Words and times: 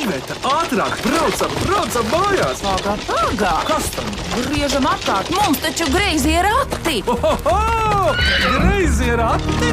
Iveta, 0.00 0.32
ātrāk, 0.48 0.94
braucam, 1.04 1.50
braucam 1.60 2.06
mājās! 2.08 2.62
Pagā, 2.64 2.94
pagā! 3.04 3.50
Kas 3.68 3.90
tam? 3.92 4.06
Griežam 4.46 4.86
apkārt, 4.88 5.28
mums 5.34 5.60
taču 5.60 5.88
greizi 5.92 6.32
ir 6.38 6.46
rati! 6.46 7.02
Ohoho! 7.04 8.14
Greizi 8.54 9.10
ir 9.12 9.20
ati! 9.20 9.68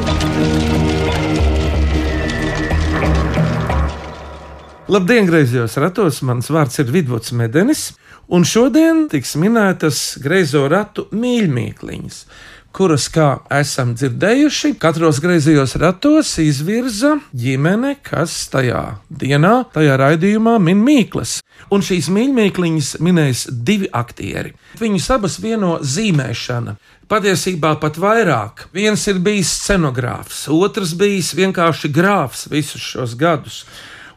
Labdien, 4.92 5.24
griezos 5.30 5.78
ratos! 5.80 6.20
Mans 6.28 6.52
vārds 6.52 6.76
ir 6.84 6.92
Vidvuds 6.92 7.32
Medenis, 7.32 7.86
un 8.28 8.44
šodien 8.44 9.06
tiks 9.08 9.32
minētas 9.40 10.18
greizo 10.20 10.66
ratu 10.68 11.06
mīļmīkliņas, 11.16 12.20
kuras, 12.78 13.08
kā 13.10 13.40
esam 13.50 13.90
dzirdējuši, 13.98 14.76
katros 14.78 15.18
griezījos 15.22 15.74
ratos 15.82 16.30
izvirza 16.38 17.16
ģimene, 17.34 17.96
kas 18.06 18.36
tajā 18.52 18.82
dienā, 19.10 19.64
tajā 19.74 19.96
raidījumā 19.98 20.54
min 20.62 20.84
mīklas. 20.86 21.40
Un 21.74 21.82
šīs 21.82 22.06
mīļmīkliņas 22.14 22.92
minēs 23.02 23.48
divi 23.50 23.90
aktieri. 23.90 24.54
Viņus 24.78 25.10
abas 25.16 25.40
vieno 25.42 25.74
zīmēšana. 25.82 26.76
Patiesībā 27.10 27.74
pat 27.82 27.98
vairāk. 27.98 28.68
Viens 28.76 29.08
ir 29.10 29.18
bijis 29.24 29.50
scenogrāfs, 29.64 30.44
otrs 30.52 30.94
bijis 30.98 31.34
vienkārši 31.34 31.90
grāfs 31.90 32.46
visus 32.52 32.84
šos 32.94 33.18
gadus. 33.18 33.64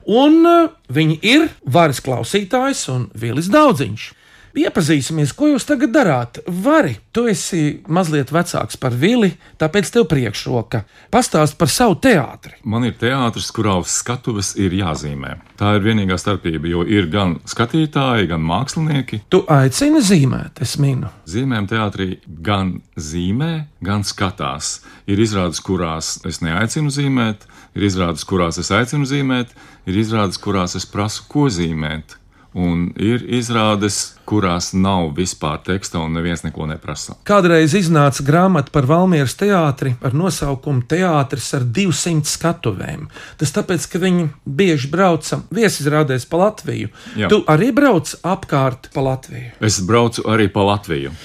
Un 0.05 0.41
uh, 0.45 0.71
viņi 0.89 1.19
ir 1.25 1.49
varas 1.65 2.01
klausītājs 2.03 2.87
un 2.93 3.07
Vīlis 3.17 3.49
Daudziņš. 3.53 4.09
Iepazīsimies, 4.57 5.31
ko 5.31 5.47
jūs 5.53 5.63
tagad 5.63 5.93
darāt. 5.95 6.41
Vari, 6.43 6.97
tu 7.15 7.23
esi 7.31 7.79
mazliet 7.87 8.33
vecāks 8.35 8.75
par 8.81 8.91
Vili, 8.99 9.29
tāpēc 9.61 9.91
tev 9.93 10.09
priekšroka. 10.11 10.83
Pastāst 11.13 11.55
par 11.59 11.71
savu 11.71 11.95
teātri. 12.03 12.57
Man 12.67 12.83
ir 12.89 12.97
teātris, 12.99 13.47
kurā 13.55 13.77
uz 13.79 13.93
skatuves 14.01 14.53
ir 14.59 14.75
jāzīmē. 14.75 15.37
Tā 15.59 15.77
ir 15.77 15.85
vienīgā 15.85 16.19
starpība, 16.19 16.67
jo 16.67 16.83
ir 16.83 17.07
gan 17.13 17.37
skatītāji, 17.47 18.27
gan 18.33 18.43
mākslinieki. 18.43 19.23
Tu 19.31 19.39
aicini 19.55 20.03
zīmēt, 20.03 20.59
es 20.65 20.75
minu. 20.81 21.13
Zīmēm 21.31 21.71
teātrī 21.71 22.17
gan 22.43 22.79
zīmē, 22.99 23.53
gan 23.87 24.03
skatās. 24.03 24.81
Ir 25.07 25.23
izrādes, 25.23 25.63
kurās 25.63 26.17
es 26.27 26.43
neaicinu 26.43 26.91
zīmēt, 26.91 27.47
ir 27.79 27.87
izrādes, 27.87 28.27
kurās 28.27 28.59
es 28.59 28.71
aicinu 28.75 29.07
zīmēt, 29.07 29.55
ir 29.87 30.01
izrādes, 30.03 30.41
kurās 30.43 30.75
es 30.75 30.89
prasu, 30.89 31.23
ko 31.31 31.47
zīmēt. 31.47 32.17
Un 32.51 32.89
ir 32.99 33.21
izrādes, 33.31 34.17
kurās 34.27 34.73
nav 34.75 35.13
vispār 35.15 35.61
teksta 35.63 36.01
un 36.03 36.11
neviens 36.17 36.43
neko 36.43 36.65
neprasa. 36.67 37.15
Kādreiz 37.27 37.71
iznāca 37.79 38.25
grāmata 38.27 38.73
par 38.75 38.89
Valmieras 38.89 39.37
teātri 39.39 39.93
ar 40.03 40.15
nosaukumu 40.17 40.83
Teātris 40.91 41.47
ar 41.55 41.63
200 41.63 42.27
skatuvēm. 42.27 43.07
Tas 43.39 43.55
tāpēc, 43.55 43.87
ka 43.87 44.03
viņi 44.03 44.27
bieži 44.43 44.91
brauca 44.91 45.39
viesizrādēs 45.47 46.27
pa 46.27 46.43
Latviju. 46.43 46.91
Jā. 47.15 47.31
Tu 47.31 47.39
arī 47.47 47.71
brauc 47.75 48.11
apkārt 48.19 48.91
pa 48.91 49.07
Latviju. 49.07 49.55
Es 49.63 49.79
braucu 49.87 50.27
arī 50.27 50.51
pa 50.51 50.67
Latviju. 50.73 51.15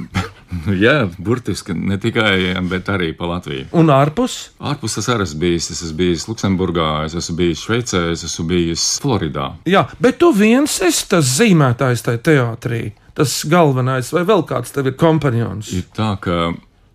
Jā, 0.80 1.04
burtiski 1.22 1.74
ne 1.76 1.98
tikai, 2.00 2.54
bet 2.70 2.88
arī 2.90 3.12
pa 3.16 3.28
Latviju. 3.30 3.68
Un 3.78 3.92
ārpus? 3.94 4.38
Ārpus 4.58 4.98
es 4.98 5.08
arī 5.12 5.26
esmu 5.28 5.42
bijis. 5.44 5.70
Es 5.74 5.82
esmu 5.86 5.98
bijis 6.00 6.26
Luksemburgā, 6.30 6.88
es 7.06 7.14
esmu 7.18 7.36
bijis 7.38 7.62
Šveicē, 7.66 8.02
es 8.14 8.24
esmu 8.26 8.48
bijis 8.50 8.86
Floridā. 9.02 9.52
Jā, 9.70 9.86
bet 10.02 10.18
tu 10.22 10.32
viens 10.34 10.80
esi 10.86 11.06
tas 11.10 11.36
zīmētājs 11.38 12.02
tajā 12.06 12.24
teātrī. 12.30 12.82
Tas 13.14 13.40
galvenais, 13.50 14.10
vai 14.14 14.24
vēl 14.26 14.42
kāds 14.48 14.74
tev 14.74 14.90
ir 14.90 14.98
kompanions? 14.98 15.70
Ir 15.76 15.86
tā, 15.94 16.14
ka 16.22 16.50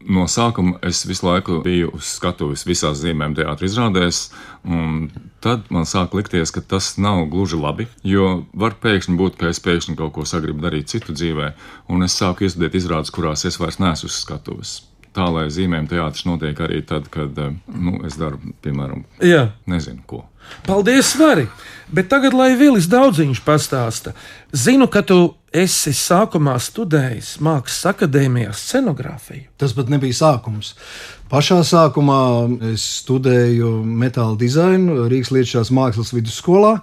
no 0.05 0.25
sākuma 0.29 0.79
es 0.85 1.03
visu 1.07 1.25
laiku 1.27 1.59
biju 1.65 1.91
uz 1.97 2.15
skatuves 2.17 2.65
visās 2.67 2.99
zīmēm 3.01 3.35
teātris 3.37 3.73
izrādēs, 3.73 4.21
un 4.65 5.09
tad 5.43 5.67
man 5.73 5.87
sāk 5.89 6.15
likties, 6.17 6.53
ka 6.53 6.61
tas 6.61 6.95
nav 7.01 7.25
gluži 7.31 7.59
labi, 7.59 7.87
jo 8.05 8.45
var 8.53 8.77
pēkšņi 8.81 9.17
būt, 9.19 9.37
ka 9.41 9.51
es 9.53 9.61
pēkšņi 9.65 9.97
kaut 9.99 10.15
ko 10.17 10.25
sagribu 10.29 10.63
darīt 10.65 10.91
citu 10.93 11.15
dzīvē, 11.15 11.53
un 11.93 12.05
es 12.05 12.17
sāku 12.17 12.45
iestudēt 12.45 12.77
izrādes, 12.77 13.13
kurās 13.13 13.45
es 13.49 13.59
vairs 13.61 13.81
neesmu 13.81 14.11
uz 14.11 14.19
skatuves. 14.21 14.75
Tā 15.15 15.29
lai 15.31 15.45
zīmēm 15.53 15.85
teātris 15.87 16.25
notiek 16.27 16.59
arī 16.59 16.81
tad, 16.83 17.07
kad 17.07 17.37
eh, 17.39 17.53
nu, 17.71 18.01
es 18.07 18.17
daru, 18.19 18.41
piemēram, 18.65 19.05
Jā, 19.23 19.53
nezinu 19.71 20.03
ko. 20.05 20.25
paldies, 20.67 21.13
Vari! 21.15 21.47
Bet 21.87 22.09
tagad, 22.11 22.35
lai 22.35 22.51
Vilis 22.59 22.89
daudziņš 22.91 23.39
pastāsta, 23.45 24.11
zinu, 24.51 24.89
ka 24.91 25.05
tu 25.07 25.35
esi 25.55 25.93
sākumā 25.95 26.55
studējis 26.61 27.35
Mākslas 27.43 27.91
akadēmijā 27.93 28.53
scenogrāfiju. 28.55 29.47
Tas 29.59 29.75
pat 29.77 29.91
nebija 29.93 30.17
sākums. 30.17 30.73
Pašā 31.31 31.61
sākumā 31.65 32.21
es 32.73 32.85
studēju 33.01 33.77
metāla 33.85 34.37
dizainu 34.39 35.07
Rīgas 35.11 35.31
Lietušās 35.35 35.71
mākslas 35.75 36.13
vidusskolā. 36.15 36.79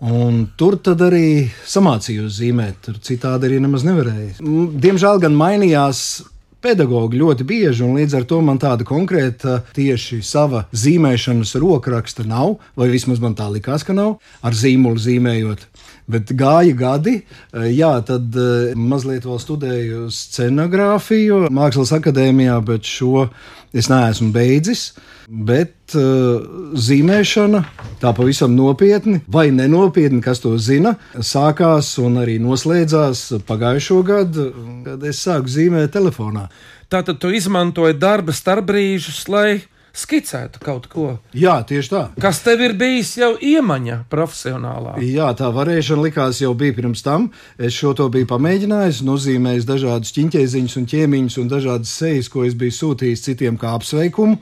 Un 0.00 0.46
tur 0.56 0.78
arī 1.04 1.50
samācījos 1.68 2.38
zīmēt, 2.38 2.78
tur 2.86 3.00
citādi 3.04 3.50
arī 3.50 3.58
nemaz 3.60 3.84
nevarēja. 3.84 4.38
Diemžēl 4.40 5.20
gan 5.20 5.36
mainījās 5.36 6.22
pedagogi 6.64 7.20
ļoti 7.20 7.44
bieži, 7.48 7.84
un 7.84 7.98
līdz 7.98 8.16
ar 8.18 8.26
to 8.28 8.40
man 8.44 8.60
tāda 8.60 8.84
konkrēta 8.88 9.60
tieši 9.76 10.20
sava 10.24 10.66
zīmēšanas 10.76 11.54
rokraksta 11.60 12.24
nav, 12.28 12.58
vai 12.76 12.90
vismaz 12.92 13.20
man 13.20 13.36
tā 13.36 13.48
likās, 13.52 13.84
ka 13.84 13.96
nav, 13.96 14.18
ar 14.44 14.56
zīmolu 14.56 15.00
zīmējot. 15.00 15.66
Bet 16.10 16.32
gāja 16.34 16.74
gadi, 16.76 17.20
eh, 17.20 17.68
jā, 17.76 17.92
tad 18.06 18.34
eh, 18.34 18.74
mazliet 18.74 19.26
vēl 19.28 19.38
studēju 19.42 20.08
scenogrāfiju 20.14 21.46
Mākslas 21.54 21.92
akadēmijā, 21.96 22.58
bet 22.66 22.88
šo 22.88 23.28
es 23.76 23.90
neesmu 23.92 24.32
beidzis. 24.34 24.90
Bet 25.30 25.94
uh, 25.94 26.40
zīmēšana, 26.74 27.60
tā 28.02 28.10
pavisam 28.18 28.56
nopietni, 28.58 29.20
vai 29.30 29.44
nenopietni, 29.54 30.18
kas 30.24 30.42
to 30.42 30.56
zina, 30.58 30.96
sākās 31.14 31.92
un 32.02 32.18
arī 32.18 32.40
noslēdzās 32.42 33.20
pagājušo 33.46 34.00
gadu, 34.08 34.48
kad 34.88 35.06
es 35.06 35.22
sāku 35.22 35.52
zīmēt 35.54 35.94
telefonā. 35.94 36.48
Tātad 36.90 37.20
tu 37.22 37.30
izmantoji 37.30 37.94
darba 38.02 38.34
starpbrīžus, 38.34 39.22
lai 39.30 39.60
skicētu 39.96 40.62
kaut 40.64 40.86
ko. 40.92 41.06
Jā, 41.36 41.58
tieši 41.66 41.92
tā. 41.92 42.02
Kas 42.22 42.42
tev 42.44 42.62
ir 42.64 42.76
bijis 42.78 43.12
jau 43.18 43.32
iemaņa 43.36 44.04
profesionālā? 44.12 44.96
Jā, 45.04 45.30
tā 45.38 45.50
varēšana 45.54 46.06
likās 46.06 46.40
jau 46.42 46.54
bija 46.58 46.76
pirms 46.78 47.04
tam. 47.06 47.28
Es 47.58 47.76
šo 47.76 47.92
to 47.98 48.08
biju 48.12 48.28
pamēģinājis, 48.30 49.02
nozīmējis 49.06 49.68
dažādus 49.68 50.14
ķīņķēziņus 50.16 50.78
un 50.80 50.88
ķēmiņus 50.94 51.38
un 51.42 51.52
dažādas 51.52 51.94
sejas, 52.02 52.30
ko 52.32 52.46
es 52.46 52.56
biju 52.58 52.76
sūtījis 52.78 53.26
citiem 53.28 53.60
kā 53.60 53.74
apsveikumu. 53.78 54.40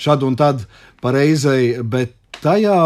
Šad 0.00 0.24
un 0.24 0.36
tad 0.40 0.64
pareizai, 1.04 1.82
bet 1.84 2.19
tajā 2.40 2.76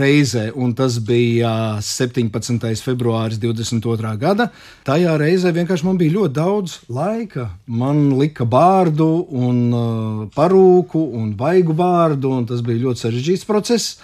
reizē, 0.00 0.48
un 0.54 0.74
tas 0.76 0.98
bija 1.02 1.78
17. 1.82 2.82
februāris 2.84 3.38
22. 3.42 4.14
gada, 4.20 4.48
tajā 4.86 5.14
reizē 5.20 5.52
vienkārši 5.54 5.86
man 5.86 6.00
bija 6.00 6.16
ļoti 6.18 6.34
daudz 6.38 6.76
laika. 6.92 7.48
Man 7.66 8.18
lika 8.18 8.46
bārdu, 8.48 9.08
un 9.30 9.62
uh, 9.70 10.26
parūku 10.34 11.06
un 11.20 11.32
vaigu 11.38 11.76
bārdu, 11.78 12.34
un 12.40 12.46
tas 12.50 12.62
bija 12.66 12.88
ļoti 12.88 13.06
sarežģīts 13.06 13.48
process. 13.48 13.98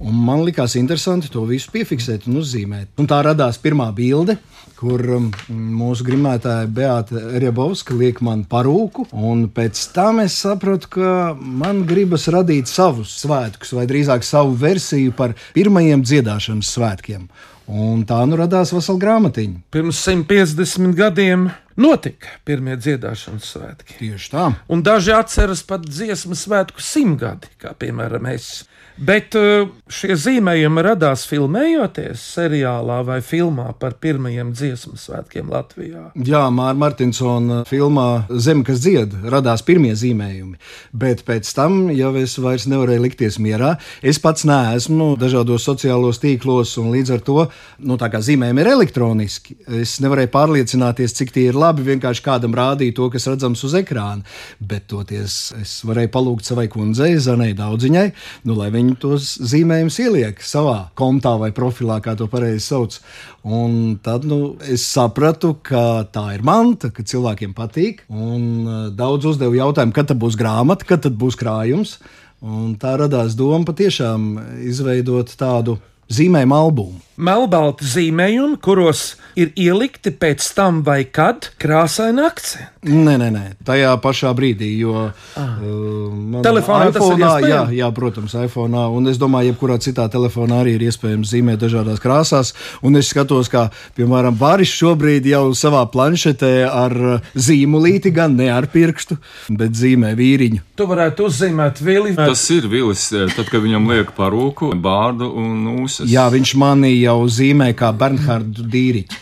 Un 0.00 0.16
man 0.24 0.40
likās 0.46 0.78
interesanti 0.80 1.28
to 1.28 1.42
visu 1.44 1.68
piefiksēt 1.74 2.24
un 2.30 2.38
uzzīmēt. 2.40 2.94
Un 3.00 3.08
tā 3.10 3.18
radās 3.26 3.58
pirmā 3.60 3.90
bilde, 3.92 4.38
kur 4.78 5.02
um, 5.18 5.26
mūsu 5.50 6.06
grimētāja 6.06 6.70
Beata 6.72 7.20
Riebovska 7.42 7.96
liek 7.98 8.22
man 8.24 8.46
parūku. 8.48 9.10
Un 9.12 9.44
pēc 9.52 9.82
tam 9.92 10.22
es 10.24 10.38
sapratu, 10.40 10.88
ka 10.96 11.12
man 11.36 11.84
gribas 11.88 12.24
radīt 12.32 12.70
savus 12.72 13.12
svētkus, 13.20 13.74
vai 13.76 13.84
drīzāk 13.90 14.24
savu 14.24 14.56
versiju 14.62 15.12
par 15.18 15.36
pirmajiem 15.56 16.06
dziedāšanas 16.06 16.72
svētkiem. 16.78 17.28
Un 17.68 18.04
tā 18.08 18.18
nu 18.26 18.38
radās 18.40 18.72
vesela 18.74 18.98
grāmatiņa. 19.02 19.60
Pirms 19.70 20.00
150 20.06 20.96
gadiem 20.98 21.50
notika 21.80 22.34
pirmie 22.48 22.76
dziedāšanas 22.80 23.52
svētki. 23.54 23.98
Tieši 24.00 24.32
tā. 24.32 24.48
Un 24.72 24.84
daži 24.86 25.14
atceras 25.16 25.62
pat 25.66 25.86
dziesmu 25.86 26.38
svētku 26.38 26.82
simtgadi, 26.82 27.52
kā 27.60 27.74
piemēram 27.78 28.28
es. 28.32 28.52
Bet 29.00 29.32
uh, 29.38 29.70
šie 29.88 30.12
zīmējumi 30.20 30.82
radās 30.84 31.22
filmējoties 31.30 32.20
seriālā 32.34 32.98
vai 33.08 33.20
filmā 33.24 33.70
par 33.80 33.94
pirmajiem 34.02 34.50
dziesmu 34.52 34.98
svētkiem 35.00 35.48
Latvijā. 35.48 36.10
Jā, 36.20 36.42
Mārta 36.52 36.80
Martinsona 36.82 37.62
filmā 37.68 38.26
Zeme, 38.28 38.64
kas 38.66 38.82
dzied, 38.84 39.14
radās 39.32 39.64
pirmie 39.64 39.94
zīmējumi. 39.96 40.60
Bet 40.92 41.24
pēc 41.24 41.48
tam 41.56 41.86
jau 41.96 42.12
es 42.20 42.36
vairs 42.44 42.68
nevarēju 42.68 43.06
likties 43.06 43.40
mierā. 43.40 43.78
Es 44.04 44.20
pats 44.20 44.44
neesmu 44.48 45.14
dažādos 45.20 45.64
sociālos 45.64 46.20
tīklos, 46.20 46.76
un 46.82 46.92
līdz 46.92 47.16
ar 47.16 47.24
to 47.24 47.46
nu, 47.84 47.96
tā 48.00 48.10
kā 48.12 48.20
zīmējumi 48.24 48.62
ir 48.64 48.70
elektroniski. 48.74 49.56
Es 49.80 49.96
nevarēju 50.04 50.32
pārliecināties, 50.34 51.14
cik 51.18 51.32
tie 51.34 51.46
ir 51.50 51.58
labi. 51.58 51.86
Vienkārši 51.86 52.24
kādam 52.24 52.54
rādīja 52.56 52.96
to, 52.98 53.08
kas 53.12 53.28
redzams 53.30 53.64
uz 53.66 53.76
ekrāna. 53.78 54.24
Bet 54.60 54.88
toties 54.92 55.38
es 55.60 55.74
varēju 55.88 56.12
palūgt 56.14 56.48
savai 56.50 56.68
kundzei, 56.72 57.16
Zanai 57.20 57.52
Daudziņai, 57.58 58.06
nu, 58.48 58.56
lai 58.58 58.70
viņa 58.74 58.96
tos 59.02 59.34
zīmējumus 59.50 60.00
ieliek 60.04 60.44
savā 60.44 60.78
kontā 60.98 61.36
vai 61.40 61.50
profilā, 61.56 62.00
kā 62.04 62.16
to 62.18 62.28
pareizi 62.30 62.66
sauc. 62.68 63.00
Un 63.40 63.96
tad 64.04 64.26
nu, 64.28 64.56
es 64.68 64.84
sapratu, 64.84 65.54
ka 65.64 66.04
tā 66.12 66.26
ir 66.36 66.44
manta, 66.44 66.90
ka 66.92 67.04
cilvēkiem 67.06 67.54
patīk. 67.56 68.04
Un 68.12 68.42
uh, 68.66 68.80
daudz 68.92 69.30
uzdevu 69.32 69.56
jautājumu, 69.56 69.96
kad 69.96 70.12
būs 70.20 70.36
grāmata, 70.40 70.88
kad 70.88 71.08
būs 71.08 71.38
krājums. 71.40 71.96
Un 72.40 72.74
tā 72.80 72.94
radās 72.96 73.34
doma 73.36 73.66
patiešām 73.68 74.30
izveidot 74.64 75.32
tādu 75.36 75.76
zīmējumu 76.10 76.56
albumu. 76.56 76.98
melnbalti 77.20 77.84
zīmējumi, 77.84 78.56
kuros 78.64 79.14
ir 79.36 79.52
ielikti 79.58 80.12
pēc 80.16 80.46
tam 80.56 80.80
vai 80.86 81.04
kad 81.04 81.50
krāsaini 81.60 82.24
akcenti. 82.24 82.79
Nē, 82.80 83.18
nē, 83.20 83.26
nē, 83.28 83.42
tajā 83.68 83.90
pašā 84.00 84.30
brīdī, 84.32 84.70
jo 84.80 84.94
uh, 85.04 85.10
man 85.36 86.40
Telefonā 86.40 86.86
tas 86.88 87.02
ir 87.04 87.18
iPhone'ā, 87.18 87.32
jā, 87.44 87.58
jā, 87.76 87.88
protams, 87.92 88.32
iPhone. 88.40 88.80
Un 88.96 89.10
es 89.10 89.18
domāju, 89.20 89.50
jebkurā 89.50 89.76
citā 89.84 90.06
telefonā 90.08 90.62
arī 90.62 90.78
ir 90.78 90.86
iespējams 90.86 91.28
zīmēt 91.28 91.60
dažādās 91.60 92.00
krāsās. 92.00 92.54
Un 92.80 92.96
es 92.96 93.10
skatos, 93.12 93.50
kā, 93.52 93.66
piemēram, 93.98 94.38
Bāris 94.40 94.72
šobrīd 94.72 95.28
jau 95.28 95.42
savā 95.52 95.82
planšetē 95.92 96.54
ar 96.70 96.96
uh, 96.96 97.28
zīmolīti, 97.36 98.14
gan 98.16 98.38
ne 98.40 98.48
ar 98.48 98.70
pirkstu, 98.72 99.18
bet 99.52 99.76
zīmē 99.76 100.14
vīriņu. 100.16 100.64
Tu 100.80 100.88
varētu 100.88 101.28
uzzīmēt 101.28 101.84
vili. 101.84 102.14
Tas 102.16 102.46
ir 102.56 102.64
vilis, 102.72 103.04
eh, 103.12 103.28
tad, 103.36 103.52
kad 103.52 103.60
viņam 103.60 103.90
liek 103.92 104.14
parūku, 104.16 104.72
bārdu 104.80 105.28
un 105.36 105.68
ūsas. 105.82 106.08
Jā, 106.08 106.30
viņš 106.32 106.56
manī 106.56 106.94
jau 107.02 107.18
zīmē 107.28 107.74
kā 107.76 107.92
Bernhardu 107.92 108.64
Dīriķu. 108.72 109.20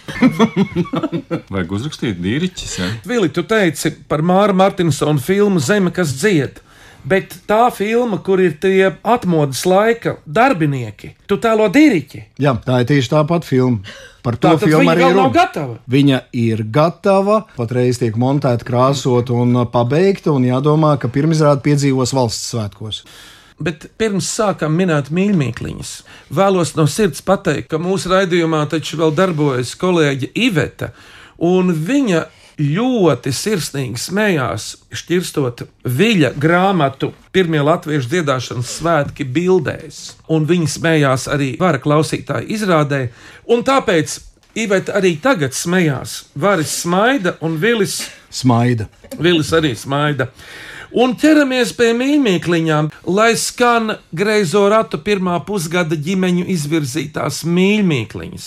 Vajag 1.56 1.76
uzrakstīt 1.81 2.22
dīriķis. 2.22 2.78
Ja? 2.78 2.94
Vili, 3.08 3.34
tu 3.34 3.47
teici 3.48 3.92
par 4.08 4.22
Māra 4.24 4.54
Martinsona 4.56 5.20
filmu 5.22 5.60
Zeme, 5.60 5.92
kas 5.94 6.14
dzied. 6.20 6.60
Bet 7.08 7.32
tā 7.48 7.68
filma, 7.72 8.18
kur 8.26 8.40
ir 8.42 8.56
tie 8.60 8.88
atmodas 9.06 9.62
laika 9.70 10.16
darbinieki, 10.26 11.12
tu 11.30 11.38
tēlo 11.40 11.68
dīriķi. 11.72 12.24
Jā, 12.42 12.52
tā 12.66 12.80
ir 12.82 12.88
tieši 12.90 13.12
tā 13.12 13.22
pati 13.28 13.46
filma. 13.52 13.78
Par 14.26 14.36
to 14.36 14.50
Tā 14.50 14.58
filmu 14.60 14.90
arī 14.92 15.06
runa. 15.06 15.28
gatava. 15.32 15.78
Viņa 15.88 16.18
ir 16.36 16.64
gatava, 16.74 17.44
patreiz 17.56 18.00
tiek 18.02 18.18
montēta, 18.18 18.66
krāsot 18.66 19.30
un 19.32 19.62
pabeigta, 19.72 20.34
un 20.34 20.44
jādomā, 20.50 20.96
ka 21.00 21.08
pirmizrāde 21.08 21.62
piedzīvos 21.64 22.12
valsts 22.18 22.50
svētkos. 22.52 23.04
Bet 23.62 23.86
pirms 23.98 24.26
sākām 24.34 24.74
minēt 24.76 25.08
mīļākliņas, 25.14 25.92
vēlos 26.34 26.74
no 26.76 26.84
sirds 26.90 27.22
pateikt, 27.26 27.70
ka 27.70 27.78
mūsu 27.82 28.10
raidījumā 28.12 28.66
taču 28.70 28.98
vēl 29.00 29.14
darbojas 29.16 29.72
kolēģe 29.80 30.28
Iveta, 30.34 30.92
un 31.38 31.72
viņa 31.72 32.26
ļoti 32.58 33.32
sirsnīgi 33.34 34.00
smējās, 34.02 34.69
šķirstot 35.00 35.62
viļa 35.87 36.32
grāmatu 36.40 37.12
pirmie 37.34 37.60
latviešu 37.62 38.10
dziedāšanas 38.14 38.72
svētki 38.81 39.26
bildēs. 39.26 40.00
Un 40.34 40.49
viņa 40.49 40.72
smējās 40.75 41.28
arī 41.31 41.52
vara 41.60 41.81
klausītāju 41.82 42.50
izrādē, 42.58 43.08
un 43.46 43.66
tāpēc 43.66 44.25
Iveta 44.58 44.96
arī 44.99 45.12
tagad 45.22 45.55
smējās. 45.55 46.25
Varis 46.34 46.72
smaida 46.81 47.37
un 47.44 47.58
Vilis 47.62 48.00
Smaida. 48.31 48.88
Vilis 49.20 49.52
arī 49.56 49.75
smaida. 49.76 50.28
Un 50.88 51.12
ķeramies 51.20 51.75
pie 51.76 51.90
mīļākliņām, 51.96 52.88
lai 53.12 53.34
skan 53.37 53.93
greizo 54.16 54.62
ratu 54.72 55.00
pirmā 55.04 55.37
pusgada 55.44 55.96
ģimeņu 55.96 56.46
izvirzītās 56.54 57.43
mīļākliņas. 57.44 58.46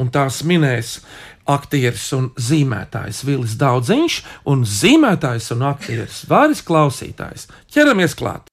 Un 0.00 0.08
tās 0.12 0.40
minēs 0.48 0.94
aktieris 1.50 2.06
un 2.16 2.30
zīmētājs 2.38 3.22
Vilis 3.26 3.56
Daudziņš 3.60 4.18
un 4.52 4.64
zīmētājs 4.68 5.50
un 5.56 5.66
aktieris 5.72 6.22
Vāris 6.30 6.62
Klausītājs. 6.66 7.48
Ķeramies 7.72 8.16
klāt! 8.18 8.48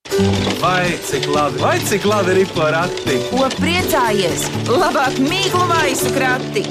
Vai 0.60 0.98
cik 1.06 1.30
labi, 1.32 1.62
vai 1.62 1.78
cik 1.86 2.06
labi 2.10 2.40
ir 2.44 2.54
porakti? 2.56 3.20
Ko 3.30 3.48
priecājies? 3.60 4.50
Labāk 4.70 5.20
mīklu 5.24 5.66
maisu 5.70 6.14
krati! 6.16 6.66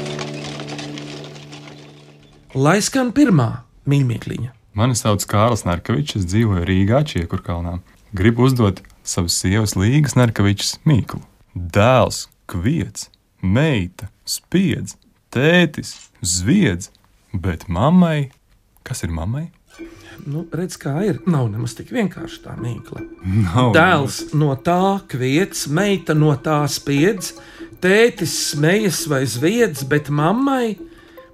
Lai 2.59 2.79
skan 2.82 3.12
pirmā 3.15 3.50
mīļākliņa! 3.88 4.55
Mani 4.79 4.94
sauc 4.94 5.25
Kārlis 5.26 5.65
Narkevičs, 5.67 6.20
es 6.20 6.26
dzīvoju 6.31 6.62
Rīgā, 6.69 7.03
Čiekurkalnā. 7.09 7.81
Gribu 8.15 8.47
uzdot 8.47 8.81
savas 9.03 9.35
sievas 9.41 9.75
Līgas 9.75 10.15
Narkevičs 10.15 10.76
mīklu. 10.87 11.19
Dēls, 11.53 12.29
kviets, 12.47 13.09
meita, 13.43 14.06
spiedz, 14.29 14.94
tētis, 15.35 16.07
zviedz, 16.23 16.91
bet 17.32 17.69
mammai, 17.69 18.31
kas 18.87 19.05
ir 19.06 19.12
mammai? 19.15 19.49
Nu, 20.26 20.43
redz, 20.53 20.76
kā 20.81 20.97
ir. 21.06 21.20
Nav 21.31 21.47
nemaz 21.53 21.76
tik 21.79 21.93
vienkārši 21.94 22.41
tā 22.43 22.56
mīkla. 22.59 23.05
Nav. 23.23 23.70
Dēls 23.76 24.19
no 24.37 24.50
tā 24.65 24.99
kviets, 25.11 25.69
meita 25.70 26.17
no 26.19 26.32
tā 26.43 26.61
spiedz, 26.70 27.37
tētis 27.82 28.35
smejas 28.50 29.05
vai 29.11 29.23
zviedz, 29.31 29.85
bet 29.88 30.11
mammai, 30.11 30.75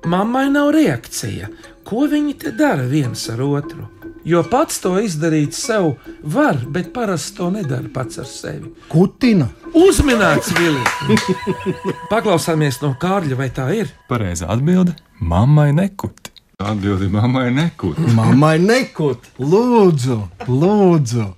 mammai 0.05 0.47
nav 0.53 0.75
reakcija. 0.77 1.49
Ko 1.95 2.09
viņi 2.11 2.33
te 2.43 2.51
dara 2.51 2.83
viens 2.91 3.21
ar 3.31 3.39
otru? 3.47 3.85
Jo 4.27 4.41
pats 4.51 4.81
to 4.83 4.97
izdarīt 4.99 5.55
sev 5.55 5.93
var, 6.35 6.57
bet 6.75 6.89
parasti 6.97 7.37
to 7.37 7.53
nedara 7.55 7.87
pats 7.95 8.19
ar 8.19 8.27
sevi. 8.27 8.73
Kutina. 8.91 9.47
Uzminēts, 9.79 10.51
Vilnius! 10.59 11.29
Paklausāmies 12.13 12.81
no 12.83 12.97
Kārļa, 12.99 13.39
vai 13.39 13.47
tā 13.55 13.69
ir? 13.79 13.95
Pareizā 14.11 14.51
atbilde- 14.51 14.97
mammai 15.35 15.69
nekuti. 15.77 16.35
Atbildi 16.59 17.13
mammai 17.15 17.47
nekūt. 17.61 18.03
Mammai 18.19 18.57
nekut. 18.59 19.31
Lūdzu, 19.39 20.19
lūdzu. 20.51 21.29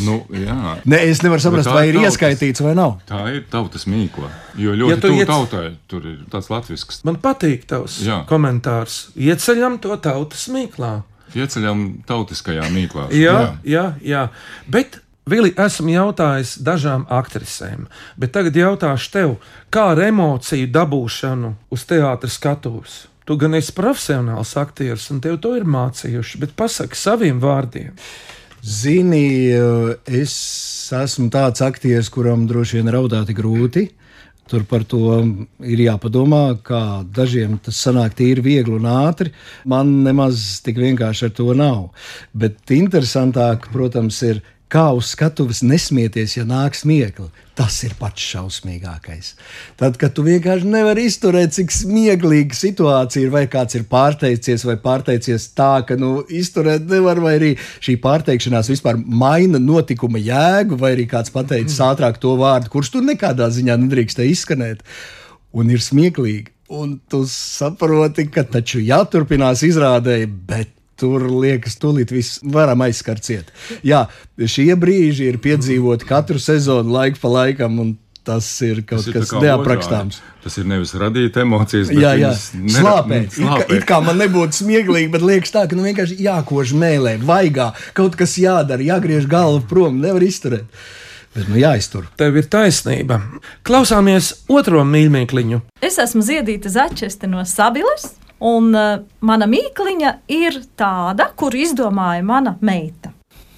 Nu, 0.00 0.20
jā. 0.30 0.76
Ne, 0.86 1.00
es 1.10 1.22
nevaru 1.22 1.40
saprast, 1.42 1.68
vai 1.72 1.88
ir 1.88 1.94
tautas. 1.98 2.14
ieskaitīts 2.16 2.62
vai 2.62 2.74
nav. 2.78 3.00
Tā 3.08 3.24
ir 3.34 3.44
tautas 3.50 3.84
mīkla. 3.90 4.28
Jo 4.56 4.72
Ja 4.74 4.76
ļoti 4.76 4.88
tu 4.88 4.94
ja 4.94 5.00
tuvu 5.08 5.20
iet- 5.20 5.26
tautai 5.26 5.76
tur 5.88 6.06
ir 6.06 6.18
tāds 6.30 6.50
latvisks. 6.50 7.00
Man 7.04 7.16
patīk 7.16 7.66
tavs 7.66 8.00
Jā. 8.06 8.24
komentārs. 8.26 9.08
Ieceļam 9.16 9.80
to 9.80 9.96
tautas 9.96 10.48
mīklā. 10.48 11.02
Ieceļam 11.34 12.04
tautiskajā 12.06 12.70
mīklā. 12.72 13.10
Jā, 13.12 13.58
jā, 13.64 13.94
jā. 14.02 14.28
Bet, 14.68 15.00
Vili, 15.28 15.50
esmu 15.60 15.90
jautājis 15.92 16.54
dažām 16.64 17.02
aktrisēm, 17.12 17.82
bet 18.16 18.32
tagad 18.32 18.54
jautāšu 18.56 19.10
tev, 19.12 19.34
kā 19.70 19.90
ar 19.92 19.98
emociju 20.00 20.70
dabūšanu 20.72 21.50
uz 21.70 21.84
teātras 21.84 22.38
skatuves? 22.40 22.94
Tu 23.26 23.36
gan 23.36 23.52
esi 23.54 23.72
profesionāls 23.76 24.54
aktieris, 24.56 25.10
un 25.10 25.20
tev 25.20 25.36
to 25.44 25.52
ir 25.54 25.64
mācījuši, 25.68 26.40
bet 26.40 26.56
pasaki 26.56 26.96
saviem 26.96 27.42
vārdiem. 27.42 27.92
Zini, 28.68 29.48
es 30.04 30.32
esmu 30.92 31.30
tāds 31.32 31.62
aktieris, 31.64 32.10
kuram 32.12 32.44
droši 32.50 32.76
vien 32.78 32.90
raudāti 32.92 33.32
grūti. 33.36 33.86
Tur 34.48 34.64
par 34.68 34.84
to 34.88 35.20
ir 35.64 35.80
jāpadomā, 35.84 36.58
kā 36.64 37.00
dažiem 37.16 37.58
tas 37.64 37.80
sanāk 37.84 38.16
tīri 38.18 38.44
viegli 38.44 38.76
un 38.76 38.88
ātri. 38.88 39.32
Man 39.68 40.02
nemaz 40.04 40.60
tik 40.64 40.80
vienkārši 40.80 41.28
ar 41.28 41.34
to 41.36 41.48
nav. 41.56 41.82
Bet 42.32 42.72
interesantāk, 42.76 43.70
protams, 43.72 44.20
ir, 44.28 44.42
kā 44.72 44.88
uz 44.96 45.12
skatuves 45.14 45.62
nesmieties, 45.64 46.36
ja 46.36 46.44
nāk 46.48 46.76
smiekli. 46.76 47.28
Tas 47.58 47.74
ir 47.82 47.96
pats 47.98 48.22
šausmīgākais. 48.22 49.32
Tad, 49.80 49.96
kad 49.98 50.12
tu 50.14 50.22
vienkārši 50.22 50.68
nevari 50.70 51.08
izturēt, 51.08 51.56
cik 51.56 51.72
smieklīga 51.74 52.54
situācija 52.54 53.24
ir, 53.24 53.32
vai 53.34 53.42
kāds 53.50 53.74
ir 53.74 53.88
pārteicies, 53.90 54.62
vai 54.68 54.76
pārteicies 54.78 55.48
tā, 55.58 55.72
ka 55.88 55.96
nu, 55.98 56.20
izturēt 56.30 56.86
nevar, 56.86 57.18
vai 57.24 57.34
arī 57.40 57.50
šī 57.58 57.96
pārteikšanās 58.04 58.70
vispār 58.70 59.00
maina 59.02 59.58
notikuma 59.58 60.22
jēgu, 60.22 60.78
vai 60.78 60.94
arī 60.94 61.08
kāds 61.10 61.34
pateicis 61.34 61.82
ātrāk 61.82 62.22
to 62.22 62.36
vārdu, 62.38 62.70
kurš 62.76 62.94
tur 62.94 63.08
nekādā 63.08 63.50
ziņā 63.50 63.80
nedrīkst 63.82 64.22
izskanēt. 64.28 64.86
Un 65.58 65.74
ir 65.74 65.82
smieklīgi. 65.82 66.52
Un 66.78 66.98
tu 67.10 67.24
saproti, 67.26 68.28
ka 68.30 68.44
taču 68.44 68.78
jāturpinās 68.84 69.64
izrādēji, 69.66 70.28
bet 70.46 70.77
Tur 70.98 71.28
liekas, 71.30 71.76
tūlīt 71.78 72.10
viss 72.10 72.40
varam 72.42 72.80
aizskart 72.82 73.22
ciet. 73.22 73.52
Jā, 73.86 74.06
šie 74.42 74.72
brīži 74.74 75.28
ir 75.30 75.36
piedzīvoti 75.44 76.08
katru 76.08 76.40
sezonu, 76.42 76.90
laiku 76.96 77.20
pa 77.22 77.30
laikam, 77.36 77.78
un 77.84 77.92
tas 78.28 78.44
ir 78.66 78.82
kaut 78.84 79.00
Tas 79.00 79.06
ir 79.08 79.14
kas 79.14 79.30
neaprakstāms. 79.40 80.18
otrādi. 80.18 80.42
Tas 80.44 80.58
ir 80.60 80.66
nevis 80.68 80.90
radīt 81.00 81.38
emocijas, 81.40 81.88
bet 81.88 82.02
viņas 82.02 82.42
nera- 82.58 82.82
slāpēt. 82.82 83.30
It 83.30 83.38
kā, 83.38 83.46
slāpēt. 83.46 83.72
it 83.78 83.86
kā 83.88 84.00
man 84.04 84.18
nebūtu 84.20 84.58
smieklīgi, 84.58 85.10
bet 85.14 85.24
liekas 85.24 85.54
tā, 85.54 85.62
ka 85.70 85.78
nu 85.78 85.86
vienkārši 85.86 86.18
jākož 86.26 86.74
mēlē, 86.76 87.14
vaigā, 87.24 87.70
kaut 87.96 88.18
kas 88.20 88.34
jādara, 88.42 88.84
jāgriež 88.84 89.30
galva 89.30 89.62
prom, 89.70 90.02
nevar 90.02 90.26
izturēt. 90.26 90.66
Bet 91.38 91.46
nu 91.48 91.56
jāiztur. 91.60 92.06
Tev 92.18 92.36
ir 92.40 92.46
taisnība. 92.50 93.20
Klausāmies 93.64 94.32
otro 94.50 94.80
mīļākliņu. 94.88 95.60
Es 95.84 95.98
esmu 96.02 96.22
Ziedīta 96.26 96.68
Začeste 96.72 97.28
no 97.30 97.44
Sabiles, 97.46 98.10
un 98.44 98.72
uh, 98.74 99.00
mana 99.20 99.48
mīkliņa 99.50 100.14
ir 100.32 100.60
tāda, 100.78 101.30
kur 101.38 101.54
izdomāja 101.56 102.24
mana 102.26 102.56
meita. 102.60 103.12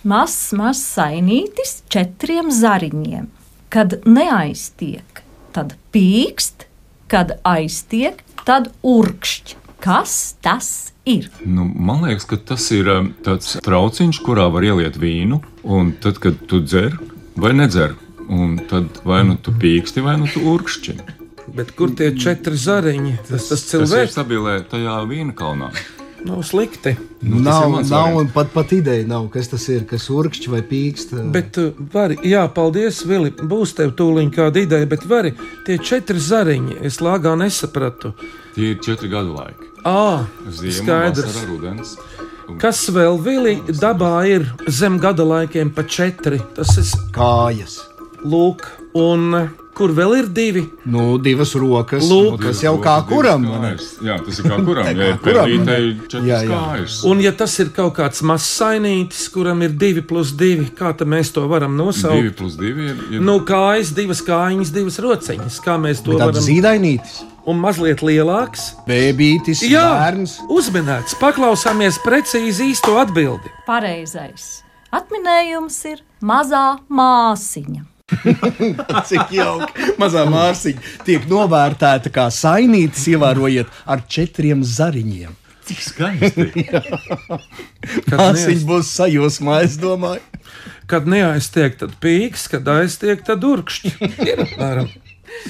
Mazs, 0.08 0.54
mazs 0.56 0.82
sainītis 0.96 1.82
četriem 1.92 2.48
zariņiem. 2.54 3.28
Kad 3.70 4.00
neaiztiek, 4.08 5.22
tad 5.54 5.76
pīkst, 5.94 6.64
kad 7.10 7.36
aiztiek, 7.46 8.22
tad 8.48 8.70
urkšķi. 8.82 9.58
Kas 9.80 10.34
tas 10.44 10.92
ir? 11.08 11.30
Nu, 11.44 11.64
man 11.64 12.02
liekas, 12.04 12.26
ka 12.28 12.36
tas 12.50 12.66
ir 12.76 12.88
um, 12.92 13.12
tāds 13.24 13.54
trauciņš, 13.64 14.20
kurā 14.24 14.48
var 14.52 14.66
ieliet 14.66 14.98
vīnu, 15.00 15.40
un 15.64 15.94
tad, 16.04 16.20
kad 16.20 16.36
tu 16.48 16.60
dzer 16.64 16.98
vai 17.40 17.54
nedzer, 17.56 17.96
un 18.28 18.58
tad 18.68 19.00
vai 19.08 19.22
nu 19.28 19.38
tu 19.40 19.54
pīksti, 19.56 20.04
vai 20.04 20.18
nu 20.20 20.28
tu 20.28 20.44
urkšķi. 20.52 21.19
Bet 21.54 21.72
kur 21.76 21.90
tie 21.96 22.12
četri 22.16 22.56
zariņi? 22.56 23.16
Tas 23.28 23.48
tas 23.48 23.64
Tas 23.64 23.64
ir 23.64 23.86
cilvēks. 23.86 24.12
stabilē 24.14 24.60
tajā 24.70 24.98
vīna 25.08 25.34
kalnā. 25.34 25.70
nav 26.24 26.42
slikti. 26.44 26.96
Nu, 27.22 27.38
nav, 27.40 27.78
nav 27.88 28.16
un 28.16 28.28
pat, 28.28 28.50
pat 28.52 28.72
ideja 28.76 29.06
nav, 29.08 29.28
kas 29.32 29.48
tas 29.48 29.64
ir, 29.72 29.86
kas 29.88 30.08
urkšķi 30.12 30.50
vai 30.52 30.60
pīkst. 30.62 31.14
Bet, 31.32 31.56
vari, 31.92 32.16
jā, 32.28 32.42
paldies, 32.52 33.02
Vili. 33.08 33.30
Būs 33.30 33.72
tev 33.74 33.94
tūlīt 33.96 34.34
kāda 34.36 34.60
ideja, 34.60 34.86
bet 34.86 35.06
vari 35.08 35.32
tie 35.66 35.78
četri 35.78 36.20
zariņi. 36.20 36.76
Es 36.84 37.00
lāgā 37.00 37.32
nesapratu. 37.40 38.12
Tie 38.54 38.72
ir 38.74 38.78
četri 38.84 39.08
gadu 39.08 39.32
laiki. 39.38 39.70
Ā, 39.84 40.26
Ziema, 40.50 40.72
skaidrs. 40.76 41.24
vasara, 41.24 41.46
rudens. 41.48 41.96
Kas 42.60 42.82
vēl 42.90 43.16
Vili 43.22 43.56
dabā 43.80 44.26
ir 44.28 44.44
zem 44.68 44.98
gada 44.98 45.24
laikiem 45.24 45.70
pa 45.72 45.82
četri? 45.88 46.40
Tas 46.54 46.76
ir 46.76 46.84
kājas. 47.16 47.78
lūk, 48.24 48.66
un 48.94 49.48
kur 49.80 49.94
vēl 49.96 50.12
ir 50.20 50.28
divi? 50.36 50.62
Nu, 50.92 51.16
divas 51.18 51.54
rokas. 51.58 52.04
Lūk. 52.10 52.36
nu, 52.36 52.40
tas 52.44 52.60
jau 52.62 52.74
kā 52.84 52.98
kuram. 53.08 53.42
ne? 53.48 53.72
Kājas. 53.72 53.88
Jā, 54.04 54.18
tas 54.26 54.38
ir 54.42 54.50
kā 54.52 54.58
kuram. 54.68 54.84
Kā 54.90 55.08
ir 55.08 55.18
kuram, 55.24 55.54
ne? 55.64 55.78
Jā, 56.28 56.42
jā. 56.44 56.50
kājas. 56.52 56.98
Un, 57.08 57.24
ja 57.24 57.32
tas 57.32 57.56
ir 57.64 57.72
kaut 57.76 57.96
kāds 57.96 58.20
mazs 58.28 58.50
sainītis, 58.60 59.24
kuram 59.32 59.64
ir 59.64 59.72
divi 59.80 60.04
plus 60.04 60.34
divi, 60.36 60.68
kā 60.76 60.92
tad 60.96 61.08
mēs 61.10 61.32
to 61.34 61.46
varam 61.50 61.74
nosaukt? 61.80 62.20
Divi 62.20 62.36
plus 62.36 62.54
divi 62.60 62.90
ir. 62.92 63.02
ir 63.16 63.24
Nu, 63.24 63.40
kājas, 63.48 63.94
divas 63.96 64.20
kājiņas, 64.26 64.72
divas 64.76 65.00
rociņas. 65.02 65.60
Kā 65.64 65.78
mēs 65.80 66.04
to 66.04 66.18
varam? 66.20 66.36
zīdainītis, 66.44 67.22
Un 67.48 67.56
mazliet 67.56 68.02
lielāks. 68.04 68.74
bēbītis, 68.86 69.62
Jā, 69.64 69.86
bērns. 69.96 70.34
uzmanīts. 70.52 71.14
Paklausāmies 71.18 71.96
precīzi 72.04 72.68
īsto 72.74 72.98
atbildi. 73.00 73.48
Pareizais. 73.66 74.60
Atminējums 74.92 75.78
ir 75.88 76.02
mazā 76.20 76.76
māsiņa. 76.90 77.86
Cik 79.08 79.34
jauki. 79.34 79.90
Mazā 80.00 80.24
mārciņa 80.30 80.94
tiek 81.06 81.26
novērtēta 81.30 82.12
kā 82.14 82.28
sainītis, 82.34 83.06
ievērojiet, 83.14 83.70
ar 83.86 84.04
četriem 84.10 84.64
zariņiem. 84.66 85.36
Cik 85.70 85.84
skaisti. 85.84 86.64
Neaiz, 88.10 88.64
būs 88.66 88.90
sajūsmā, 88.96 89.62
es 89.68 89.78
domāju. 89.80 90.24
kad 90.90 91.06
neaiztiek, 91.06 91.76
tad 91.78 91.94
pīks, 92.02 92.48
kad 92.50 92.66
aiztiek, 92.68 93.22
tad 93.26 93.44
urkšķi. 93.46 93.94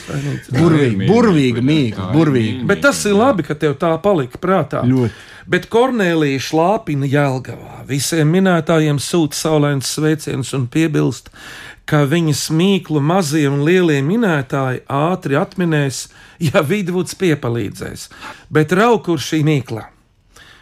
Tā 0.06 0.16
ir 0.20 0.52
burvīga. 0.52 1.64
mīļa. 1.64 2.66
Bet 2.68 2.82
tas 2.84 3.00
ir 3.08 3.16
labi, 3.16 3.44
ka 3.46 3.56
tev 3.58 3.78
tā 3.80 3.94
palika 4.02 4.40
prātā. 4.42 4.82
Ļoti. 4.86 5.14
Bet 5.50 5.66
Kornelija 5.72 6.38
šlāpina 6.44 7.08
Jēlgavā. 7.10 7.80
Visiem 7.88 8.28
minētājiem 8.30 9.00
sūta 9.02 9.38
saulains 9.38 9.88
sveiciens 9.96 10.52
un 10.54 10.68
piebilst, 10.70 11.32
ka 11.32 11.69
viņas 12.06 12.48
mīklu 12.54 13.00
mazie 13.02 13.46
un 13.50 13.64
lielie 13.66 13.98
minētāji 14.06 14.84
ātri 14.86 15.38
atminēs, 15.38 16.08
ja 16.38 16.62
vidvuds 16.62 17.16
piepalīdzēs. 17.18 18.08
Bet 18.50 18.74
rauj, 18.76 19.00
kur 19.08 19.22
šī 19.22 19.42
mīkla? 19.46 19.88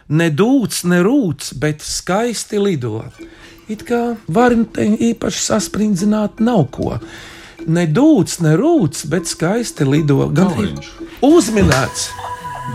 Ne 0.09 0.31
dūts, 0.33 0.87
ne 0.89 1.03
rūts, 1.05 1.53
bet 1.61 1.85
skaisti 1.85 2.61
lido. 2.63 3.03
It 3.69 3.85
kā 3.85 4.17
var 4.33 4.57
te 4.73 4.87
īpaši 5.11 5.45
sasprindzināt 5.51 6.41
nav 6.41 6.71
ko. 6.73 6.97
Ne 7.69 7.85
dūts, 7.85 8.39
ne 8.41 8.55
rūts, 8.57 9.05
bet 9.13 9.29
skaisti 9.29 9.85
lido. 9.85 10.25
Gan 10.33 10.81
uzminēts. 11.21 12.09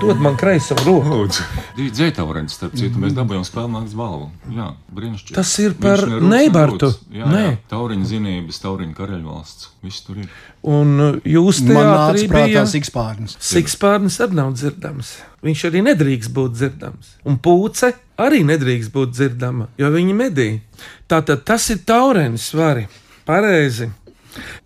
Dod 0.01 0.19
man 0.19 0.35
kreiso 0.37 0.75
roku. 0.75 1.07
Lūdzu. 1.07 1.43
Divi 1.77 1.91
dzētaurens, 1.93 2.55
starp 2.57 2.73
citu, 2.77 2.99
mēs 3.01 3.13
dabūjām 3.15 3.43
spēlnāks 3.47 3.93
balvu. 3.97 4.29
Jā, 4.51 4.71
brīnišķīgi. 4.93 5.35
Tas 5.37 5.51
ir 5.63 5.75
par 5.79 6.03
Neibartu? 6.07 6.89
Jā, 7.13 7.29
Nē. 7.29 7.43
jā. 7.45 7.53
Tauriņa 7.71 8.09
zinības, 8.09 8.59
tauriņa 8.63 8.97
karaļvalsts. 8.97 9.69
Viss 9.85 10.03
tur 10.05 10.19
ir. 10.23 10.29
Un 10.67 10.93
uh, 10.99 11.19
jūs 11.27 11.61
teātrī 11.67 12.27
bija 12.31 12.65
sikspārnis. 12.69 13.37
Sikspārnis 13.43 14.19
arī 14.23 14.39
nav 14.41 14.53
dzirdams. 14.57 15.15
Viņš 15.45 15.65
arī 15.69 15.85
nedrīkst 15.89 16.33
būt 16.35 16.57
dzirdams. 16.59 17.15
Un 17.29 17.39
pūce 17.43 17.93
arī 18.21 18.43
nedrīkst 18.47 18.93
būt 18.93 19.15
dzirdama, 19.15 19.69
jo 19.79 19.91
viņi 19.93 20.17
medī. 20.17 20.49
Tātad 21.11 21.45
tas 21.47 21.69
ir 21.73 21.83
taurens 21.87 22.51
svari. 22.51 22.87
Pareizi. 23.27 23.87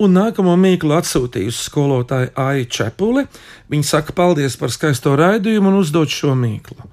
Un 0.04 0.16
nākamo 0.16 0.56
mīklu 0.60 0.96
atsūtījusi 0.98 1.68
skolotāja 1.70 2.32
Aija 2.40 2.66
Čepuli. 2.78 3.26
Viņa 3.72 3.90
saka 3.92 4.16
paldies 4.18 4.58
par 4.60 4.74
skaisto 4.74 5.16
raidījumu 5.20 5.72
un 5.74 5.80
uzdod 5.82 6.12
šo 6.14 6.36
mīklu. 6.38 6.90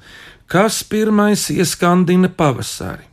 Kas 0.50 0.83
pirmais 0.85 1.49
ieskandina 1.54 2.28
pavasari? 2.28 3.07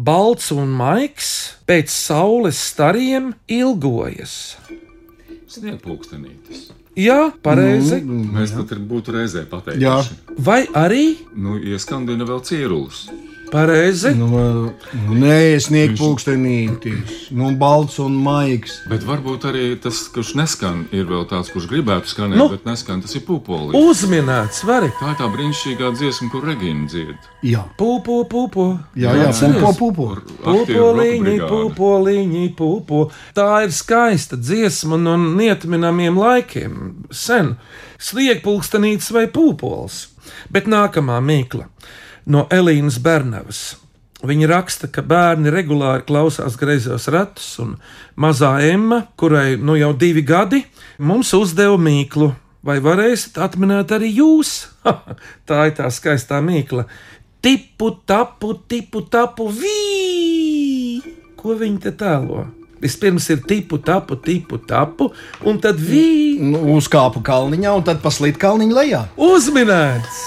Balts 0.00 0.50
un 0.54 0.70
maigs 0.72 1.30
pēc 1.68 1.92
saules 1.92 2.60
stariem 2.70 3.34
ilgojas. 3.52 4.56
Sniegpūkstenītis. 5.50 6.70
Jā, 6.98 7.30
pareizi. 7.42 8.00
Mēs 8.04 8.52
pat 8.56 8.72
ir 8.74 8.80
būtu 8.90 9.14
reizē 9.14 9.44
pateikuši. 9.50 9.84
Jā. 9.84 10.36
Vai 10.38 10.62
arī 10.76 11.04
Nu, 11.34 11.56
ieskandina 11.58 12.26
vēl 12.28 12.40
cīrulus. 12.46 13.08
Pareizi? 13.52 14.12
Nu, 14.18 14.28
nu, 14.30 15.16
nē, 15.20 15.58
sniegt 15.62 15.98
pulkstenītis, 16.00 17.30
nu, 17.36 17.50
balts 17.60 17.98
un 18.02 18.16
maigs. 18.24 18.80
Bet 18.90 19.04
varbūt 19.08 19.46
arī 19.50 19.64
tas, 19.82 20.02
kurš 20.14 20.34
neskan, 20.38 20.84
ir 20.94 21.06
vēl 21.10 21.26
tāds, 21.30 21.50
kurš 21.52 21.68
gribētu 21.70 22.12
skanēt, 22.12 22.36
Nu. 22.38 22.46
nu. 22.46 22.54
bet 22.56 22.66
neskan. 22.68 23.02
Tas 23.04 23.14
ir 23.18 23.24
pūpolis. 23.28 23.76
Uzminēts, 23.76 24.62
vari. 24.68 24.90
Tā 25.00 25.12
ir 25.12 25.18
tā 25.20 25.28
brīnišķīgā 25.34 25.92
dziesma, 25.98 26.30
kur 26.32 26.46
Regīna 26.48 26.88
dzied. 26.90 27.30
Jā, 27.46 27.64
Pūpo, 27.78 28.22
pūpo. 28.28 28.66
jā, 28.96 29.14
jā 29.16 29.30
pupo. 29.78 30.10
Ar 30.12 30.20
aktīvu 30.20 30.90
Pūpoliņi, 30.90 31.36
pūpoliņi, 31.50 32.44
pūpo. 32.58 33.00
Tā 33.36 33.48
ir 33.64 33.72
skaista 33.74 34.36
dziesma 34.36 34.98
no 35.00 35.16
neatminamiem 35.16 36.18
laikiem. 36.20 36.76
Sen 37.10 37.56
sliekpulkstenīts 38.00 39.10
vai 39.14 39.26
pūpols. 39.32 40.06
Bet 40.52 40.68
nākamā 40.70 41.18
mīkla 41.24 41.66
no 42.30 42.46
Elīnas 42.52 43.00
Bernavas. 43.02 43.62
Viņa 44.20 44.48
raksta, 44.50 44.88
ka 44.92 45.00
bērni 45.06 45.48
regulāri 45.52 46.04
klausās 46.08 46.58
greizos 46.60 47.08
ratus, 47.08 47.54
un 47.62 47.78
mazā 48.20 48.52
Emma, 48.66 49.06
kurai 49.16 49.56
nu 49.56 49.78
jau 49.80 49.94
divi 49.96 50.22
gadi, 50.26 50.60
mums 50.98 51.32
uzdeva 51.36 51.78
mīklu. 51.80 52.34
Vai 52.60 52.76
varēsiet 52.84 53.38
atminēt 53.40 53.94
arī 53.96 54.10
jūs? 54.18 54.68
tā 55.48 55.62
ir 55.70 55.76
tā 55.78 55.88
skaistā 55.88 56.42
mīkla. 56.44 56.84
Tipu, 57.40 57.94
tapu, 58.04 58.52
tipu, 58.68 59.06
tapu, 59.08 59.48
vī! 59.48 61.00
Ko 61.40 61.56
viņi 61.56 61.80
te 61.86 61.96
tēlo? 61.96 62.44
Vispirms 62.80 63.26
ir 63.28 63.42
tipu, 63.44 63.76
tapu, 63.84 64.16
tipu, 64.16 64.56
tapu, 64.64 65.10
un 65.44 65.58
tad 65.60 65.80
vī! 65.84 66.38
Nu, 66.40 66.62
uzkāpu 66.78 67.20
kalniņā 67.24 67.74
un 67.76 67.84
tad 67.84 68.00
paslīd 68.00 68.38
kalniņa 68.40 68.76
lejā. 68.78 69.00
Uzminēts! 69.20 70.22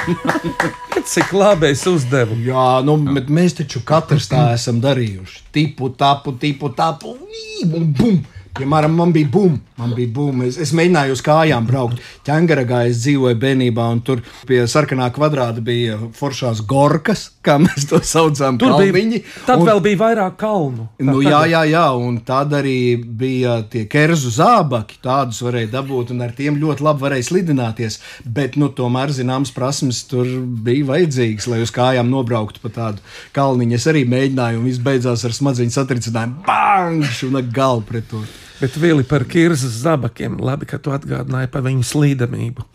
Cik 1.10 1.32
labi 1.32 1.70
es 1.72 1.86
uzdevu! 1.88 2.36
Jā, 2.44 2.66
nu, 2.84 2.98
bet 3.16 3.32
mēs 3.32 3.56
taču 3.62 3.80
katrs 3.86 4.28
tā 4.28 4.50
esam 4.58 4.82
darījuši. 4.84 5.46
Tipu, 5.56 5.88
tapu, 5.96 6.36
tipu, 6.42 6.68
tapu, 6.76 7.16
vī, 7.24 7.64
bum. 7.96 8.20
Piemēram, 8.58 8.92
man 8.98 9.12
bija 9.14 9.28
bum, 9.30 9.54
man 9.78 9.92
bija 9.94 10.10
bum. 10.12 10.42
Es, 10.44 10.56
es 10.60 10.72
mēģināju 10.76 11.14
uz 11.14 11.22
kājām 11.24 11.68
braukt. 11.68 12.00
Ķēngaragā 12.26 12.82
es 12.90 12.98
dzīvoju 13.04 13.38
bērnībā, 13.40 13.86
un 13.94 14.00
tur 14.04 14.24
pie 14.48 14.64
sarkanā 14.68 15.06
kvadrāta 15.14 15.62
bija 15.64 15.96
foršās 16.18 16.64
gorkas, 16.68 17.28
kā 17.44 17.56
mēs 17.62 17.86
to 17.88 17.98
saucām. 18.04 18.58
Tur 18.60 18.74
kalniņi, 18.74 18.92
bija, 18.92 19.20
tad 19.46 19.60
un- 19.62 19.66
vēl 19.68 19.80
bija 19.84 19.98
vairāk 20.02 20.36
kalnu. 20.40 20.88
kā 20.98 21.04
Nu, 21.08 21.20
jā, 21.24 21.40
jā, 21.48 21.62
jā, 21.70 21.84
un 21.96 22.18
tad 22.20 22.52
arī 22.52 22.96
bija 23.00 23.62
tie 23.70 23.86
kerzu 23.90 24.28
zābaki. 24.34 24.98
Tādus 25.02 25.40
varēja 25.46 25.70
dabūt, 25.72 26.10
un 26.12 26.20
ar 26.26 26.34
tiem 26.36 26.58
ļoti 26.60 26.84
labi 26.84 27.00
varēja 27.06 27.28
slidināties. 27.30 27.98
Bet, 28.26 28.56
nu, 28.60 28.68
tomēr, 28.68 29.08
zināmas 29.16 29.52
prasmes 29.56 30.02
tur 30.10 30.26
bija 30.26 30.84
vajadzīgas, 30.92 31.48
lai 31.48 31.62
uz 31.64 31.70
kājām 31.72 32.10
nobrauktu 32.12 32.60
pa 32.62 32.68
tādu 32.68 32.98
kalniņu. 33.32 33.74
Es 33.80 33.86
arī 33.86 34.04
mēģināju, 34.04 34.60
un 34.60 34.64
viss 34.68 34.78
beidzās 34.78 35.24
ar 35.24 35.30
smadzeņu 35.30 35.72
satricinājumu. 35.78 36.44
Bāņš 36.46 37.26
un 37.30 37.40
galvu 37.52 37.86
pret 37.88 38.08
to. 38.10 38.22
Bet 38.60 38.74
vēl 38.76 39.00
par 39.08 39.24
Kirzas 39.24 39.78
zabakiem, 39.80 40.34
labi, 40.44 40.66
ka 40.68 40.76
tu 40.82 40.92
atgādināji 40.92 41.48
par 41.52 41.62
viņu 41.64 41.84
slīdamību. 41.88 42.66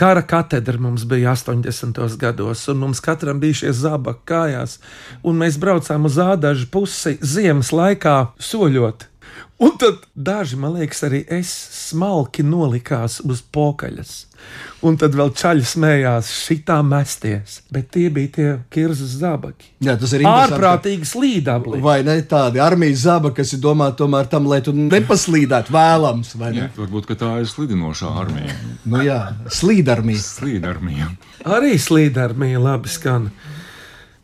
Kara 0.00 0.22
katedra 0.24 0.80
mums 0.80 1.04
bija 1.08 1.34
80. 1.36 2.00
gados, 2.20 2.62
un 2.72 2.80
mums 2.80 3.02
katram 3.04 3.42
bija 3.42 3.60
šie 3.60 3.74
zabaki 3.76 4.24
kājās, 4.32 4.78
un 5.20 5.36
mēs 5.42 5.60
braucām 5.60 6.08
uz 6.08 6.16
ādažu 6.16 6.70
pusi 6.72 7.18
ziemas 7.20 7.74
laikā 7.76 8.16
soļot. 8.40 9.10
Un 9.60 9.76
tad 9.78 10.00
daži, 10.16 10.56
man 10.58 10.78
liekas, 10.78 11.04
arī 11.06 11.20
es 11.30 11.52
smalki 11.76 12.42
nolikās 12.42 13.20
uz 13.22 13.44
pokaļas. 13.54 14.16
Un 14.84 14.98
tad 15.00 15.14
vēl 15.16 15.30
čaļi 15.32 15.64
smējās, 15.64 16.28
šitā 16.44 16.76
mesties. 16.84 17.62
Bet 17.72 17.88
tie 17.94 18.10
bija 18.12 18.32
tie 18.34 18.48
kirzas 18.74 19.14
zabaki. 19.22 19.70
Jā, 19.84 19.94
tas 20.00 20.12
ir 20.12 20.26
interesanti. 20.26 20.58
Ārprātīgi 20.58 21.08
slīdabli. 21.08 21.80
Vai 21.84 21.96
ne 22.04 22.18
tādi 22.28 22.60
armijas 22.60 23.06
zābaki, 23.06 23.38
kas 23.38 23.54
ir 23.56 23.62
domāti 23.64 24.02
tomēr 24.02 24.28
tam, 24.28 24.50
lai 24.50 24.60
tu 24.66 24.74
nepaslīdētu 24.76 25.72
vēlams, 25.72 26.34
vai 26.36 26.52
ne? 26.52 26.66
Jā, 26.66 26.70
varbūt 26.76 27.08
ka 27.08 27.16
tā 27.22 27.32
ir 27.40 27.48
slidinošā 27.48 28.12
armija. 28.26 28.56
Nu 28.84 29.00
jā, 29.06 29.20
slīdarmija. 29.48 30.24
Slīdarmija. 30.26 31.10
Arī 31.56 31.78
slīdārmija 31.80 32.60
labi 32.60 32.92
skan. 32.92 33.30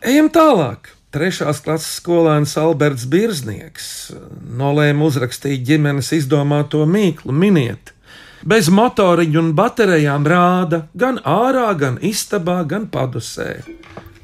Ejam 0.05 0.29
tālāk. 0.33 0.93
Trešās 1.11 1.59
klases 1.65 1.97
skolēns 1.99 2.53
Alberts 2.61 3.03
Birznieks 3.11 3.87
nolēma 4.61 5.09
uzrakstīt 5.09 5.65
ģimenes 5.67 6.13
izdomāto 6.15 6.85
mīklu, 6.87 7.35
miniet. 7.35 7.91
Bez 8.47 8.71
motoriņu 8.73 9.41
un 9.43 9.53
baterijām 9.57 10.27
rāda 10.27 10.85
gan 10.97 11.21
ārā, 11.25 11.69
gan 11.79 11.99
istabā, 12.03 12.63
gan 12.69 12.89
padusē. 12.93 13.61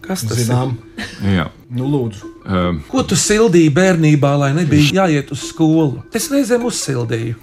Kas 0.06 0.22
tas 0.22 0.38
Zinām, 0.38 0.76
ir? 0.94 1.06
Jā. 1.34 1.46
nu 1.74 1.88
lūdzu. 1.90 2.32
Um, 2.46 2.82
Ko 2.86 3.02
tu 3.02 3.18
sildīji 3.18 3.72
bērnībā, 3.74 4.36
lai 4.38 4.52
nebija 4.54 5.02
jāiet 5.02 5.32
uz 5.34 5.48
skolu? 5.48 6.04
Es 6.14 6.28
reizēm 6.30 6.66
uzsildīju. 6.68 7.34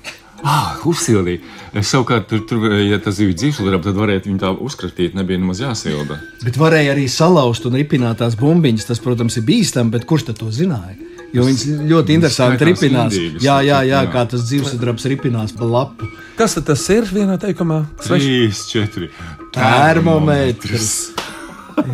Ah, 0.43 0.79
uzsildīja. 0.87 1.39
Es 1.79 1.91
savukārt, 1.91 2.27
tur, 2.27 2.41
tur, 2.47 2.65
ja 2.83 2.99
tas 3.03 3.19
bija 3.19 3.35
dzīvesudraba, 3.35 3.83
tad 3.85 3.99
varētu 3.99 4.29
viņu 4.29 4.41
tā 4.41 4.51
uzkratīt, 4.63 5.15
nebija 5.15 5.39
nemaz 5.39 5.61
jāsilda. 5.63 6.19
Bet 6.43 6.59
varēja 6.59 6.91
arī 6.95 7.05
salauzt 7.11 7.67
un 7.67 7.79
ripināt 7.79 8.19
tās 8.23 8.35
bumbiņas. 8.39 8.87
Tas, 8.91 8.99
protams, 9.03 9.39
ir 9.39 9.47
bīstami, 9.47 9.91
bet 9.91 10.07
kurš 10.07 10.29
to 10.31 10.51
zināja? 10.51 10.95
Jo 11.33 11.47
viņas 11.47 11.63
ļoti 11.89 12.13
interesanti 12.13 12.67
ripinās. 12.69 13.15
Jā, 13.41 13.57
jā, 13.65 13.79
jā, 13.81 13.81
jā. 13.89 14.01
kā 14.13 14.21
tas 14.29 14.43
dzīvesudrabs 14.45 15.07
ripinās 15.09 15.55
pa 15.57 15.65
lapu. 15.65 16.09
Kas 16.37 16.53
tad 16.59 16.67
tas 16.69 16.83
ir 16.93 17.09
vienā 17.09 17.39
teikumā? 17.41 17.83
Sveši. 18.05 18.35
3, 18.53 18.85
4. 18.93 19.09
Termometrs. 19.57 20.91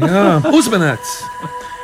Jā, 0.03 0.25
uzmanēts. 0.51 1.15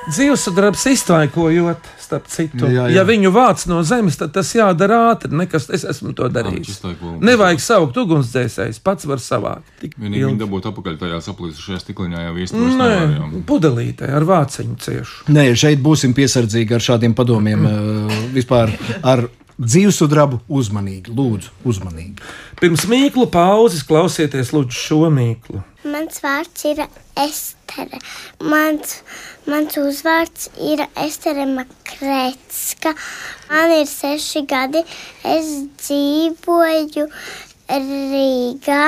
Dzīvesudrabs 0.05 0.83
iztaikojot, 0.91 1.87
starp 1.97 2.27
citu. 2.29 2.67
Jā, 2.69 2.85
jā. 2.85 2.99
Ja 2.99 3.03
viņu 3.07 3.31
vāc 3.33 3.63
no 3.69 3.79
zemes, 3.87 4.17
tad 4.19 4.35
tas 4.35 4.51
jādara 4.53 4.99
ātri. 5.09 5.31
Nekas, 5.33 5.65
es 5.73 5.85
esmu 5.89 6.13
to 6.17 6.27
darījis. 6.29 6.75
iztaiko. 6.75 7.15
Nevajag 7.25 7.63
saukt 7.63 7.97
ugunsdzēsējs, 7.97 8.81
pats 8.85 9.09
var 9.09 9.23
savākt. 9.23 9.65
Vienīgi 9.81 10.21
ilgi. 10.21 10.35
viņi 10.35 10.41
dabūtu 10.43 10.69
apakaļ 10.69 10.99
tajā 11.01 11.21
saplīsušajā 11.25 11.81
stikliņā 11.81 12.27
jau 12.27 12.35
īstenībā. 12.45 12.89
Nē, 12.91 13.41
pudelītē 13.49 14.11
ar 14.13 14.27
vāciņu 14.29 14.77
ciešu. 14.85 15.25
Nē, 15.33 15.47
šeit 15.57 15.81
būsim 15.85 16.13
piesardzīgi 16.17 16.77
ar 16.77 16.85
šādiem 16.91 17.17
padomiem. 17.17 17.65
Mm. 17.65 18.21
Vispār 18.37 18.77
ar 19.01 19.25
dzīvesudrabu 19.61 20.41
uzmanīgi. 20.51 21.13
Lūdzu, 21.15 21.53
uzmanīgi. 21.67 22.19
Pirms 22.59 22.85
mīklu 22.91 23.27
pauzes 23.31 23.85
klausieties 23.87 24.53
lūdzu 24.55 24.75
šo 24.79 25.01
mīklu. 25.13 25.63
Mans 25.85 26.21
vārds 26.23 26.67
ir 26.71 26.83
Estere. 27.15 27.99
Mans, 28.43 28.99
mans 29.47 29.77
uzvārds 29.79 30.49
ir 30.59 30.83
Estere 31.05 31.45
Makretska. 31.49 32.95
Man 33.51 33.75
ir 33.79 33.89
seši 33.89 34.45
gadi. 34.49 34.83
Es 35.23 35.51
dzīvoju 35.83 37.09
Rīgā 37.65 38.81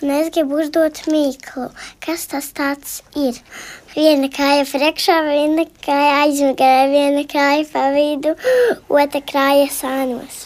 un 0.00 0.10
es 0.14 0.30
gribu 0.32 0.62
uzdot 0.62 1.02
mīklu. 1.12 1.66
Kas 2.00 2.24
tas 2.30 2.46
tāds 2.56 3.02
ir? 3.12 3.36
Viena 3.98 4.28
kāja 4.30 4.62
priekšā, 4.62 5.14
viena 5.26 5.64
kāja 5.82 6.10
aizmugurē, 6.22 6.84
viena 6.92 7.22
kāja 7.26 7.64
pa 7.66 7.88
vidu, 7.90 8.36
otra 8.86 9.20
kāja 9.26 9.64
sānos. 9.74 10.44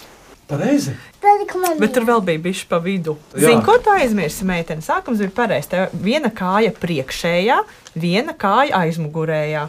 Pareizi. 0.48 0.94
Bet 1.76 1.92
tur 1.92 2.06
vēl 2.08 2.22
bija 2.24 2.40
bijis 2.46 2.62
pa 2.70 2.78
vidu. 2.80 3.18
Zini, 3.36 3.58
ko 3.66 3.74
tu 3.84 3.92
aizmirsi, 3.92 4.46
meitene? 4.48 4.80
Sākums 4.80 5.20
bija 5.20 5.34
pareizs. 5.36 5.68
Tev 5.68 5.92
viena 5.92 6.30
kāja 6.32 6.72
priekšējā, 6.80 7.58
viena 8.00 8.32
kāja 8.32 8.80
aizmugurējā. 8.86 9.66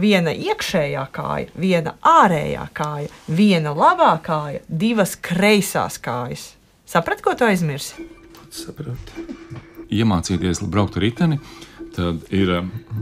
Viena 0.00 0.32
iekšējā 0.32 1.02
kāja, 1.12 1.50
viena 1.52 1.92
ārējā 2.08 2.62
kāja, 2.72 3.10
viena 3.28 3.74
labā 3.76 4.14
kāja, 4.24 4.62
divas 4.68 5.18
kreisās 5.20 6.00
kājas. 6.00 6.46
Saprati, 6.88 7.26
ko 7.28 7.36
tu 7.36 7.44
aizmirsi? 7.44 8.06
Saprotu. 8.48 9.26
Iemācīties 9.92 10.64
braukt 10.64 10.96
ar 10.96 11.04
riteni. 11.04 11.38
Tad 11.92 12.22
ir 12.32 12.48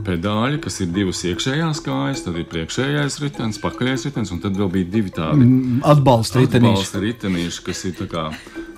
pedāļi, 0.06 0.58
kas 0.64 0.80
ir 0.82 0.88
divas 0.90 1.20
iekšējās 1.28 1.78
kājas, 1.84 2.24
tad 2.24 2.38
ir 2.40 2.46
priekšējais 2.50 3.18
ritenis, 3.22 3.60
pakaļējais 3.62 4.06
ritenis, 4.08 4.32
un 4.34 4.40
tad 4.42 4.56
vēl 4.58 4.70
bija 4.74 4.88
divi 4.96 5.12
tādi 5.14 5.46
Atbalsta 5.86 6.42
ritenīši. 6.42 6.72
atbalsta 6.72 7.02
ritenīši, 7.04 7.62
kas 7.68 7.84
ir 7.86 7.94
tā 8.00 8.08
kā, 8.10 8.24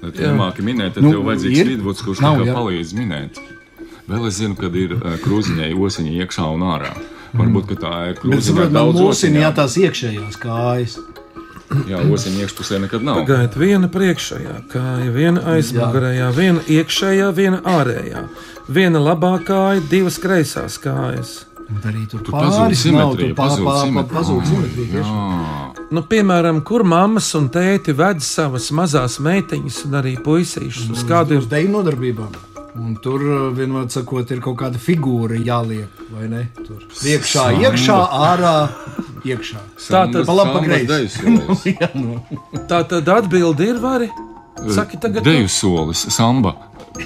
lai 0.02 0.10
tu 0.12 0.20
nemāki 0.26 0.66
minēt, 0.66 0.98
tad 0.98 1.06
Nu, 1.06 1.14
tev 1.14 1.24
vajadzīgs 1.30 1.64
vidvuds, 1.70 2.04
kurš 2.04 2.20
Nav, 2.26 2.36
tā 2.36 2.44
kā 2.44 2.50
jā. 2.50 2.58
palīdz 2.58 2.92
minēt. 2.98 3.40
Vēl 4.12 4.28
es 4.28 4.36
zinu, 4.42 4.58
kad 4.58 4.76
ir 4.76 4.98
uh, 4.98 5.16
krūziņai 5.24 5.72
osiņa 5.80 6.14
iekšā 6.20 6.46
un 6.58 6.66
ārā. 6.74 6.92
Varbūt, 7.32 7.70
ka 7.72 7.80
tā 7.86 7.94
ir 8.10 8.14
Bet, 8.18 8.22
krūziņā 8.26 8.66
saprot, 8.66 8.76
man 8.76 8.92
mūsina 9.00 9.46
jā, 9.46 9.52
tās 9.56 9.78
iekšējās 9.80 10.36
kājas. 10.42 10.98
Jā, 11.88 12.00
osiņa 12.12 12.42
iekšpusē 12.44 12.80
nekad 12.86 13.04
nav. 13.06 13.22
Pagaidiet, 13.22 13.56
viena 13.60 13.88
priekšējā 13.92 14.56
kāja, 14.72 15.12
viena 15.14 15.44
aizmugurējā, 15.54 16.28
viena 16.36 16.60
iekšējā, 16.78 17.30
viena 17.36 17.62
ārējā. 17.64 18.26
Viena 18.72 19.00
labā 19.02 19.32
kāja, 19.46 19.82
divas 19.90 20.18
kreisās 20.22 20.78
kājas. 20.82 21.32
Bet 21.72 21.86
arī 21.88 22.02
tur 22.10 22.20
Tur 22.26 22.34
pāris 22.36 22.84
nav, 22.92 23.14
pā- 23.38 23.48
simetrija. 23.56 25.04
Nu, 25.92 26.02
piemēram, 26.08 26.62
kur 26.64 26.84
mammas 26.88 27.30
un 27.38 27.48
tēti 27.52 27.94
ved 27.96 28.20
savas 28.24 28.70
mazās 28.76 29.18
meitiņas 29.24 29.82
un 29.88 29.98
arī 30.00 30.14
puisīšus 30.24 30.90
uz 30.94 31.04
kādu 31.08 31.38
uz 31.40 31.48
deju 31.50 31.70
nodarbībām. 31.74 32.32
Un 32.80 32.94
tur 33.04 33.20
uh, 33.20 33.40
vienmēr 33.52 33.90
sakot, 33.92 34.30
ir 34.32 34.40
kaut 34.40 34.56
kāda 34.62 34.80
figūra 34.80 35.36
jāliek, 35.36 35.90
vai 36.14 36.28
ne? 36.32 36.46
Tur 36.56 36.80
priekšā, 36.88 37.50
iekšā, 37.60 37.98
ārā, 38.30 38.54
iekšā. 39.24 39.58
Tā 39.90 40.02
tad- 40.12 40.26
Pa 40.26 40.32
labi, 40.32 40.50
pa 40.50 40.58
Sambas 40.58 40.68
kreisi. 40.68 40.86
deju 40.86 41.08
solis. 41.16 41.64
Jā, 41.80 41.88
nu. 41.94 42.20
Tā 42.68 42.82
tad 42.88 43.08
atbildi 43.08 43.68
ir 43.68 43.78
vari. 43.82 44.10
Saki, 44.74 44.98
tagad 45.00 45.24
Deju 45.24 45.48
solis, 45.48 46.02
samba, 46.12 46.52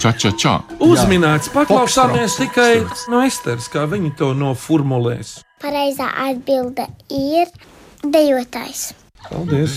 ča, 0.02 0.10
ča, 0.18 0.32
ča. 0.36 0.56
uzminēts, 0.82 1.48
paklausāmies 1.54 2.34
tikai 2.36 2.82
no 3.08 3.20
Esteras, 3.22 3.68
kā 3.70 3.86
viņi 3.88 4.16
to 4.18 4.32
noformulēs. 4.34 5.38
Pareizā 5.62 6.10
atbilde 6.26 6.88
ir 7.08 7.46
dejotājs. 8.02 8.92
Paldies! 9.30 9.76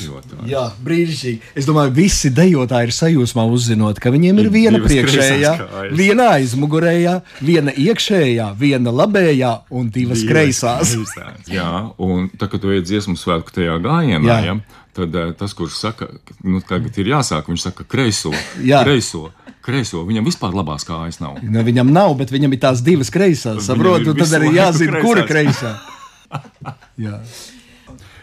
Jā, 0.49 0.65
brīnišķīgi. 0.85 1.53
Es 1.59 1.67
domāju, 1.67 1.93
visi 1.97 2.31
dejotāji 2.33 2.89
ir 2.89 2.95
sajūsmā 2.95 3.45
uzzinot, 3.49 3.99
ka 4.01 4.11
viņiem 4.13 4.41
ir 4.43 4.49
viena 4.53 4.77
Divas 4.77 4.91
priekšējā, 4.91 5.53
kreisās 5.59 5.97
viena 5.99 6.27
aizmugurējā, 6.37 7.15
viena 7.45 7.73
iekšējā, 7.73 8.49
viena 8.59 8.93
labējā 8.93 9.51
un 9.75 9.89
divas 9.93 10.23
kreisās. 10.27 10.95
Jā, 11.49 11.69
un 12.01 12.29
tā 12.39 12.49
kā 12.51 12.61
tu 12.61 12.73
ej 12.73 12.83
dziesmu 12.85 13.17
svētku 13.19 13.53
tajā 13.55 13.77
gājienā, 13.83 14.29
Jā. 14.29 14.39
ja, 14.47 14.85
tad 14.97 15.15
eh, 15.15 15.33
tas, 15.39 15.53
kurš 15.57 15.77
saka, 15.79 16.09
nu, 16.43 16.63
tagad 16.65 16.97
ir 17.01 17.13
jāsāk, 17.13 17.51
viņš 17.51 17.67
saka, 17.69 17.85
kreiso, 17.89 18.33
Jā. 18.63 18.83
kreiso, 18.87 19.29
kreiso. 19.65 20.03
Viņam 20.07 20.27
vispār 20.29 20.55
labās 20.55 20.87
kājas 20.87 21.21
nav. 21.23 21.39
Nu, 21.43 21.63
viņam 21.65 21.93
nav, 21.93 22.15
bet 22.19 22.33
viņam 22.33 22.55
ir 22.55 22.63
tās 22.63 22.83
divas 22.85 23.11
kreisās. 23.13 23.63
Saprotu, 23.67 24.15
tad 24.17 24.39
arī 24.39 24.55
jāzina, 24.57 25.03
kura 25.05 25.27
kreisās. 25.29 25.79
kreisā. 25.79 26.75
Jā. 26.99 27.21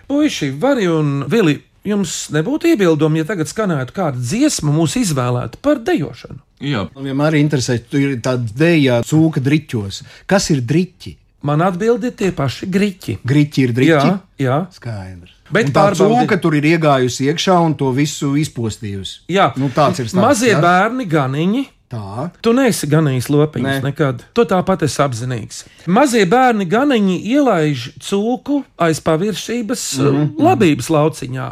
Puiši, 0.06 0.50
Vari 0.62 0.86
un 0.90 1.24
Vili, 1.30 1.56
jums 1.86 2.28
nebūtu 2.34 2.70
iebildumi, 2.72 3.22
ja 3.22 3.28
tagad 3.28 3.50
skanētu 3.50 3.94
kāda 3.96 4.18
dziesma 4.22 4.72
mūsu 4.74 5.00
izvēlēta 5.02 5.58
par 5.62 5.80
dejošanu. 5.86 6.40
Jā, 6.64 6.86
Man 6.96 7.04
vienmēr 7.10 7.34
ir 7.36 7.42
interesē, 7.44 7.76
tur 7.90 8.00
ir 8.00 8.18
tāda 8.24 8.46
dēļa 8.62 9.00
cūka 9.06 9.42
driķos. 9.44 10.02
Kas 10.30 10.48
ir 10.54 10.62
driķi? 10.64 11.16
Man 11.46 11.60
atbildi 11.62 12.10
tie 12.16 12.30
paši 12.34 12.66
griķi. 12.72 13.18
Griķi 13.28 13.66
ir 13.66 13.72
driķi. 13.76 13.90
Jā, 13.92 14.14
jā. 14.42 14.56
Skaidrs. 14.74 15.34
Bet 15.52 15.68
tā 15.70 15.84
cūka 15.94 16.40
tur 16.42 16.56
ir 16.58 16.64
iegājusi 16.72 17.28
iekšā 17.30 17.58
un 17.62 17.76
to 17.78 17.92
visu 17.94 18.32
izpostījusi. 18.40 19.20
jā. 19.30 19.52
Nu, 19.60 19.68
tāds 19.70 20.00
ir 20.02 20.08
stāsts, 20.08 20.22
Mazie 20.24 20.54
jā? 20.56 20.62
bērni 20.64 21.06
ganiņi. 21.06 21.62
Tā. 21.86 22.30
Tu 22.42 22.50
neesi 22.56 22.88
ganījis 22.90 23.28
lopiņus 23.30 23.78
Nē. 23.78 23.82
nekad. 23.84 24.24
Tu 24.34 24.44
tāpat 24.50 24.82
esi 24.82 24.98
apzinīgs. 25.04 25.60
Mazie 25.86 26.24
bērni 26.26 26.66
ganiņi 26.66 27.20
ielaiž 27.30 27.92
cūku 28.02 28.64
aiz 28.82 28.98
paviršības 29.06 29.84
mm 30.00 30.08
-hmm. 30.16 30.42
labības 30.48 30.90
lauciņā, 30.90 31.48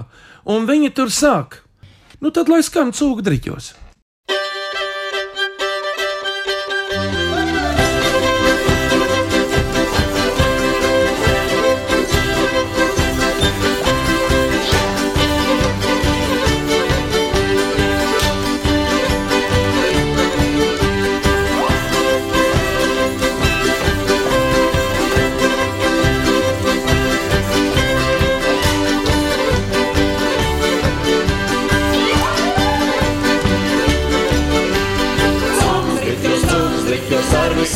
un 0.50 0.66
viņi 0.66 0.90
tur 0.90 1.12
sāk. 1.14 1.62
Nu 2.20 2.30
tad 2.34 2.48
lai 2.48 2.62
skan 2.62 2.90
cūku 2.90 3.22
driķos. 3.22 3.74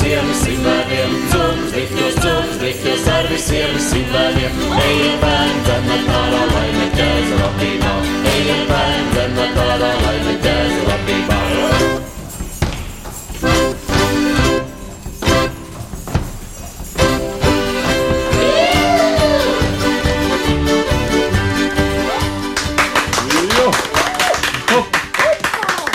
visiem 0.08 0.28
simtgadiem, 0.32 1.10
cūksdihļos, 1.28 2.14
cūksdihļos 2.22 3.08
ar 3.12 3.26
visiem 3.28 3.74
simtgadiem. 3.76 4.54
Ejiet 4.80 5.18
bērni, 5.20 5.58
tad 5.66 5.84
natālā 5.84 6.38
laime 6.48 6.86
ķēz 6.94 7.34
labībā, 7.36 7.90
ejiet 8.32 8.62
bērni, 8.70 9.10
tad 9.12 9.36
natālā 9.36 9.90
laime 10.00 10.38
ķēz 10.46 10.72
labībā. 10.88 11.36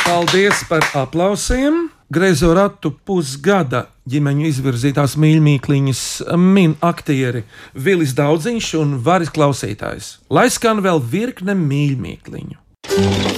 Paldies 0.06 0.64
par 0.70 0.86
aplausiem! 1.02 1.93
Greizo 2.14 2.52
ratu 2.54 2.92
pusgada 3.08 3.88
ģimeņu 4.12 4.44
izvirzītās 4.46 5.16
mīļākās 5.18 6.02
min 6.38 6.76
aktieri 6.86 7.40
Vilis 7.74 8.12
Daudziņš 8.14 8.68
un 8.78 8.92
Varis 9.02 9.32
Klausītājs. 9.34 10.10
Lai 10.30 10.44
skan 10.54 10.84
vēl 10.86 11.00
virkne 11.02 11.56
mīļākliņu. 11.58 12.60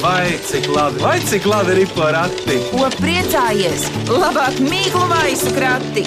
Vai 0.01 0.33
cik 0.49 0.67
labi, 0.73 0.99
vai 1.05 1.13
cik 1.23 1.47
labi 1.47 1.77
ir 1.85 1.93
porakti? 1.95 2.57
Ko 2.73 2.89
priecājies? 2.97 3.85
Labāk 4.11 4.57
mīklu 4.65 5.05
maisu 5.13 5.53
krati! 5.55 6.03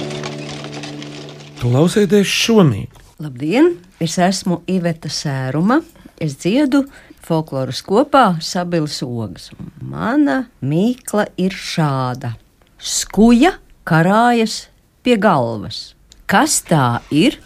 Klausieties 1.62 2.28
šo 2.28 2.66
mīklu! 2.68 3.06
Labdien! 3.24 3.78
Es 3.96 4.18
esmu 4.20 4.60
Iveta 4.68 5.08
Sēruma. 5.08 5.80
Es 6.20 6.36
dziedu 6.42 6.82
folkloras 7.24 7.80
kopā 7.86 8.26
Sabilas 8.44 9.00
ogas. 9.06 9.48
Mana 9.80 10.42
mīkla 10.60 11.30
ir 11.40 11.56
šāda 11.56 12.34
skuja 12.78 13.54
karājas 13.88 14.66
pie 15.02 15.16
galvas. 15.20 15.94
Kas 16.28 16.60
tā 16.68 17.00
ir? 17.10 17.38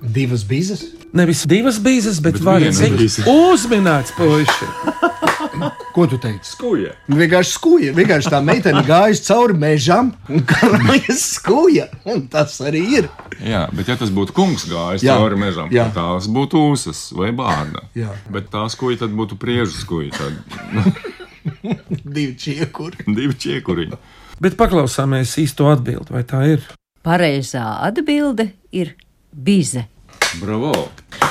Divas 0.00 0.44
bizes. 0.48 0.86
Nevis 1.12 1.42
divas 1.50 1.80
bīzes, 1.82 2.20
bet, 2.22 2.36
Bet 2.38 2.44
bet 2.46 2.60
viena 2.62 2.76
viens 2.86 3.16
bīze. 3.18 3.24
uzminēts 3.26 4.12
puiši. 4.14 4.68
Ko 5.94 6.04
tu 6.06 6.16
teici? 6.22 6.46
Skuja. 6.52 6.92
Vienkārši 7.10 7.50
skuja. 7.50 7.92
Vienkārši 7.96 8.30
tā 8.30 8.38
meitene 8.46 8.84
gājusi 8.86 9.24
cauri 9.26 9.56
mežam 9.58 10.12
un 10.30 10.44
karājas 10.46 11.24
skuja. 11.34 11.88
Un 12.06 12.22
tas 12.30 12.54
arī 12.62 12.84
ir. 13.00 13.08
Jā, 13.42 13.64
bet 13.74 13.90
ja 13.90 13.96
tas 13.98 14.12
būtu 14.14 14.32
kungs 14.36 14.68
gājis 14.70 15.02
Jā. 15.04 15.18
cauri 15.18 15.40
mežam, 15.42 15.68
Jā. 15.74 15.88
tad 15.90 15.98
tās 15.98 16.30
būtu 16.30 16.62
ūsas 16.70 17.02
vai 17.18 17.32
bārda. 17.36 17.82
Jā. 17.98 18.14
Bet 18.30 18.48
tā 18.54 18.62
skuja 18.70 19.02
tad 19.02 19.10
būtu 19.18 19.36
priežu 19.42 19.74
skuja. 19.82 20.14
Tad 20.14 20.38
Divi 22.14 22.36
čiekuri. 22.38 23.02
divi 23.10 23.34
čiekuriņi. 23.34 23.98
Bet 24.40 24.56
paklausāmies 24.56 25.34
īsto 25.42 25.66
atbildi, 25.68 26.14
vai 26.14 26.22
tā 26.24 26.38
ir? 26.48 26.62
Pareizā 27.04 27.64
atbilde 27.84 28.46
ir 28.72 28.94
bize. 29.32 29.84
Bravo! 30.40 30.72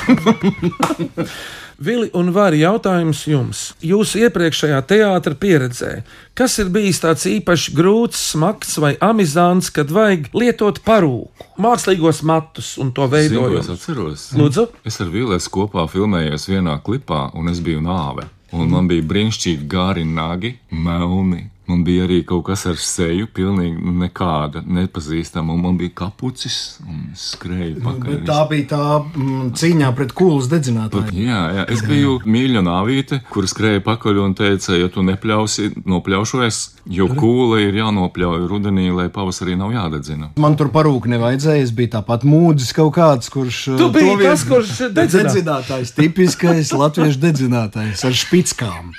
Vili 1.80 2.10
un 2.12 2.28
Vāri 2.36 2.60
jautājums 2.60 3.22
jums. 3.24 3.60
Jūsu 3.80 4.20
iepriekšējā 4.26 4.78
teātra 4.84 5.32
pieredzē, 5.32 6.02
kas 6.36 6.58
ir 6.60 6.68
bijis 6.70 7.00
tāds 7.00 7.24
īpaši 7.26 7.72
grūts, 7.74 8.20
smags 8.34 8.76
vai 8.82 8.92
amizants, 9.00 9.72
kad 9.72 9.88
vajag 9.90 10.28
lietot 10.36 10.82
parūku, 10.84 11.48
mākslīgos 11.56 12.20
matus 12.28 12.74
un 12.78 12.92
to 12.92 13.08
ko 13.08 13.46
es 13.58 13.70
atceros. 13.72 14.26
Lūdzu? 14.36 14.66
Es 14.84 15.00
ar 15.00 15.08
Vīlēs 15.08 15.48
kopā 15.48 15.86
filmējos 15.88 16.46
vienā 16.52 16.76
klipā, 16.84 17.30
un 17.34 17.48
es 17.48 17.64
biju 17.64 17.80
nāve. 17.82 18.28
Un 18.52 18.68
man 18.68 18.90
bija 18.90 19.06
brīnišķīgi 19.06 19.66
gari 19.70 20.04
nagi, 20.04 20.58
melni. 20.70 21.46
Man 21.70 21.84
bija 21.86 22.06
arī 22.08 22.20
kaut 22.26 22.46
kas 22.48 22.64
ar 22.66 22.78
seju, 22.82 23.28
pilnīgi 23.36 23.92
nekāda 24.00 24.62
nepazīstama. 24.66 25.54
Un 25.54 25.60
man 25.62 25.76
bija 25.78 25.92
kapucis 26.02 26.56
un 26.82 27.12
es 27.12 27.28
skrēju 27.36 27.78
pakaļ. 27.84 28.08
Bet 28.10 28.24
tā 28.26 28.38
bija 28.50 28.66
tā 28.72 28.82
mm, 29.04 29.52
cīņā 29.60 29.90
pret 29.98 30.14
kūlas 30.18 30.48
dedzinātāju. 30.50 31.14
Jā, 31.14 31.40
jā, 31.60 31.66
es 31.70 31.84
biju 31.86 32.16
mīļa 32.26 32.64
nāvīte, 32.66 33.20
kur 33.30 33.46
skrēja 33.50 33.84
pakaļ 33.86 34.20
un 34.24 34.34
teica, 34.38 34.74
ja 34.80 34.90
tu 34.90 35.04
nepļausi, 35.06 35.70
nopļaušos, 35.86 36.60
jo 36.90 37.06
kūla 37.14 37.60
ir 37.68 37.78
jānopļauj 37.80 38.46
rudenī, 38.50 38.88
lai 38.94 39.08
pavasarī 39.14 39.54
nav 39.60 39.74
jādedzina. 39.76 40.32
Man 40.40 40.58
tur 40.58 40.72
parūku 40.74 41.10
nevajadzēja. 41.12 41.66
Es 41.68 41.74
biju 41.76 41.94
tāpat 41.98 42.24
mūdzis 42.26 42.74
kaut 42.76 42.94
kāds, 42.96 43.30
kurš. 43.32 43.62
Tu 43.76 43.86
uh, 43.86 43.92
biji 43.94 44.16
vien- 44.16 44.30
tas, 44.32 44.46
kurš 44.48 44.76
dedzināja? 44.90 45.28
dedzinātājs, 45.30 45.94
tipiskais 45.94 46.72
latviešu 46.74 47.20
dedzinātājs 47.22 48.06
ar 48.08 48.16
špickām. 48.16 48.94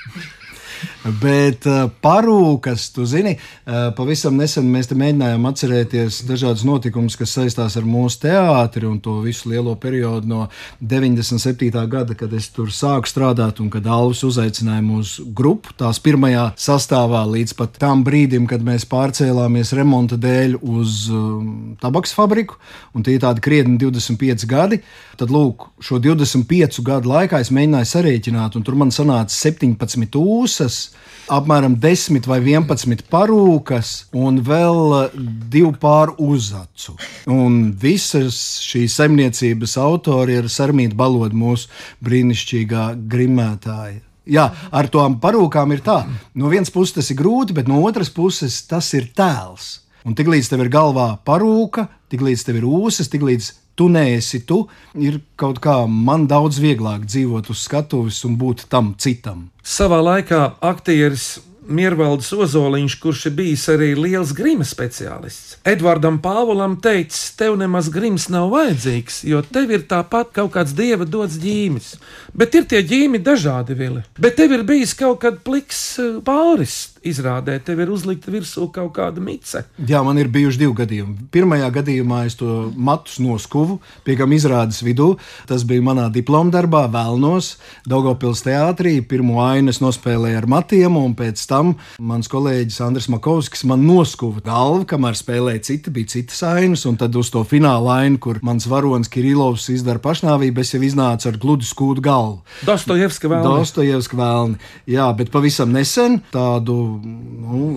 Bet 1.02 1.66
uh, 1.66 1.88
parūkas, 2.04 2.92
tu 2.94 3.08
zini, 3.10 3.34
uh, 3.34 3.90
pavisam 3.98 4.36
nesen 4.38 4.68
mēs 4.70 4.92
mēģinājām 4.94 5.48
atcerēties 5.50 6.20
dažādus 6.30 6.62
notikumus, 6.68 7.16
kas 7.18 7.34
saistās 7.34 7.74
ar 7.80 7.88
mūsu 7.90 8.20
teātri 8.28 8.86
un 8.86 9.00
to 9.02 9.16
visu 9.24 9.50
lielo 9.50 9.74
periodu 9.82 10.30
no 10.30 10.44
97. 10.78 11.72
gada, 11.90 12.14
kad 12.18 12.34
es 12.38 12.52
tur 12.54 12.70
sāku 12.70 13.10
strādāt 13.10 13.64
un 13.64 13.72
kad 13.74 13.90
Alvis 13.90 14.22
uzaicināja 14.28 14.84
mūsu 14.86 15.26
grupu, 15.34 15.74
tās 15.80 15.98
pirmajā 16.06 16.52
sastāvā 16.62 17.24
līdz 17.34 17.58
pat 17.58 17.82
tam 17.82 18.06
brīdim, 18.06 18.46
kad 18.52 18.62
mēs 18.62 18.86
pārcēlāmies 18.92 19.74
remonta 19.78 20.22
dēļ 20.22 20.60
uz 20.62 21.08
um, 21.10 21.74
tabaks 21.82 22.14
fabriku, 22.14 22.62
un 22.94 23.02
tie 23.02 23.18
ir 23.18 23.26
tādi 23.26 23.42
krietni 23.42 23.80
25 23.82 24.46
gadi. 24.46 24.84
Tad, 25.18 25.34
lūk, 25.34 25.72
šo 25.82 25.98
25 26.02 26.82
gadu 26.86 27.10
laikā 27.10 27.42
es 27.42 27.50
mēģināju 27.54 27.90
sarēķināt, 27.90 28.56
un 28.58 28.66
tur 28.66 28.78
man 28.78 28.94
sanāca 28.94 29.34
17 29.34 30.18
ūsas, 30.22 30.91
apmēram 31.32 31.76
10 31.80 32.28
vai 32.28 32.40
11 32.44 33.06
parūkas 33.12 33.92
un 34.18 34.42
vēl 34.46 34.96
eh, 34.98 35.18
divu 35.52 35.74
pāru 35.80 36.16
uzacu. 36.32 36.98
Un 37.32 37.72
visas 37.82 38.38
šīs 38.66 38.98
saimniecības 39.00 39.78
autori 39.82 40.40
ir 40.40 40.50
Sarmīta 40.52 40.98
Baloda, 40.98 41.38
mūsu 41.38 41.72
brīnišķīgā 42.04 42.92
grimētāja. 43.12 44.02
Jā, 44.32 44.52
ar 44.70 44.88
tām 44.94 45.18
parūkām 45.22 45.72
ir 45.74 45.82
tā. 45.86 46.04
No 46.38 46.52
vienas 46.52 46.70
puses 46.74 46.94
tas 47.00 47.10
ir 47.10 47.18
grūti, 47.20 47.56
bet 47.58 47.72
no 47.72 47.82
otras 47.88 48.12
puses 48.14 48.62
tas 48.70 48.92
ir 48.98 49.10
tēls. 49.18 49.80
Un 50.06 50.16
tiklīdz 50.18 50.50
tev 50.50 50.64
ir 50.64 50.70
galvā 50.74 51.08
parūka, 51.26 51.88
tiklīdz 52.14 52.46
tev 52.46 52.62
ir 52.62 52.68
ūsas, 52.70 53.10
tiklīdz 53.12 53.52
tu 53.82 53.90
neesi 53.90 54.44
tu, 54.46 54.68
ir 54.94 55.18
kaut 55.42 55.58
kā 55.64 55.80
man 55.90 56.28
daudz 56.30 56.60
vieglāk 56.62 57.08
dzīvot 57.10 57.50
uz 57.50 57.64
skatuves 57.66 58.20
un 58.30 58.38
būt 58.38 58.68
tam 58.70 58.94
citam. 59.02 59.48
Savā 59.66 59.98
laikā 60.06 60.44
aktieris 60.70 61.40
Miervalds 61.72 62.30
Ozoliņš, 62.34 62.96
kurš 63.02 63.24
ir 63.30 63.34
bijis 63.38 63.64
arī 63.74 63.92
liels 63.98 64.36
grima 64.38 64.66
speciālists, 64.68 65.60
Edvardam 65.66 66.20
Pāvulam 66.22 66.76
teica, 66.82 67.18
tev 67.38 67.58
nemaz 67.60 67.90
grims 67.94 68.28
nav 68.34 68.50
vajadzīgs, 68.54 69.22
jo 69.30 69.42
tev 69.46 69.74
ir 69.74 69.86
tāpat 69.90 70.34
kaut 70.36 70.54
kāds 70.56 70.74
dieva 70.78 71.06
dots 71.06 71.38
ģīmis. 71.42 71.94
Bet 72.38 72.58
ir 72.58 72.66
tie 72.70 72.82
ģīmi 72.86 73.22
dažādi, 73.26 73.78
Vili. 73.78 74.02
Bet 74.22 74.38
tev 74.38 74.56
ir 74.58 74.66
bijis 74.68 74.94
kaut 74.98 75.22
kad 75.26 75.42
pliks 75.46 75.82
eh, 76.02 76.18
pāris. 76.26 76.80
Izrādē, 77.02 77.56
tev 77.66 77.80
ir 77.82 77.90
uzlikta 77.90 78.30
virsū 78.30 78.68
kaut 78.70 78.92
kāda 78.94 79.18
mice. 79.24 79.64
Jā, 79.90 80.04
man 80.06 80.20
ir 80.22 80.28
bijuši 80.30 80.60
divi 80.62 80.76
gadījumi. 80.84 81.16
Pirmajā 81.34 81.72
gadījumā 81.74 82.20
es 82.28 82.36
to 82.38 82.68
matus 82.78 83.16
noskuvu, 83.18 83.80
pie 84.06 84.14
kam 84.20 84.36
izrādes 84.36 84.84
vidū. 84.86 85.16
Tas 85.50 85.66
bija 85.66 85.82
manā 85.82 86.06
diploma 86.14 86.54
darbā, 86.54 86.84
Vēlnos, 86.94 87.56
Daugopils 87.90 88.44
teātrī. 88.46 89.00
Pirmo 89.02 89.40
ainu 89.42 89.74
es 89.74 89.82
nospēlēju 89.82 90.44
ar 90.44 90.48
matiem, 90.54 91.00
un 91.00 91.16
pēc 91.18 91.42
tam 91.50 91.72
mans 91.98 92.30
kolēģis 92.30 92.78
Andris 92.86 93.10
Makovskis 93.10 93.66
man 93.72 93.82
noskuva 93.88 94.46
galvu, 94.46 94.86
kamēr 94.94 95.18
spēlēja 95.18 95.66
citi, 95.72 95.96
bija 95.98 96.14
citas 96.14 96.44
ainas, 96.46 96.86
un 96.86 97.02
tad 97.02 97.18
uz 97.18 97.34
to 97.34 97.42
fināla 97.50 97.98
ainu, 98.04 98.22
kur 98.22 98.38
mans 98.46 98.70
varonis 98.70 99.10
Kirillovs 99.10 99.72
izdara 99.74 100.04
pašnāvību, 100.06 100.62
es 100.62 100.76
jau 100.76 100.84
iznācu 100.86 101.32
ar 101.34 101.42
gludu 101.42 101.66
skūdu 101.66 102.06
galvu. 102.06 102.44
Dostojevska 102.70 103.34
vēl. 103.34 103.50
Dostojevska 103.50 104.22
vēlni. 104.22 104.62
Jā, 104.94 105.10
bet 105.18 105.34
pavisam 105.34 105.74
nesen 105.74 106.22
tādu 106.30 106.91
nu, 107.00 107.70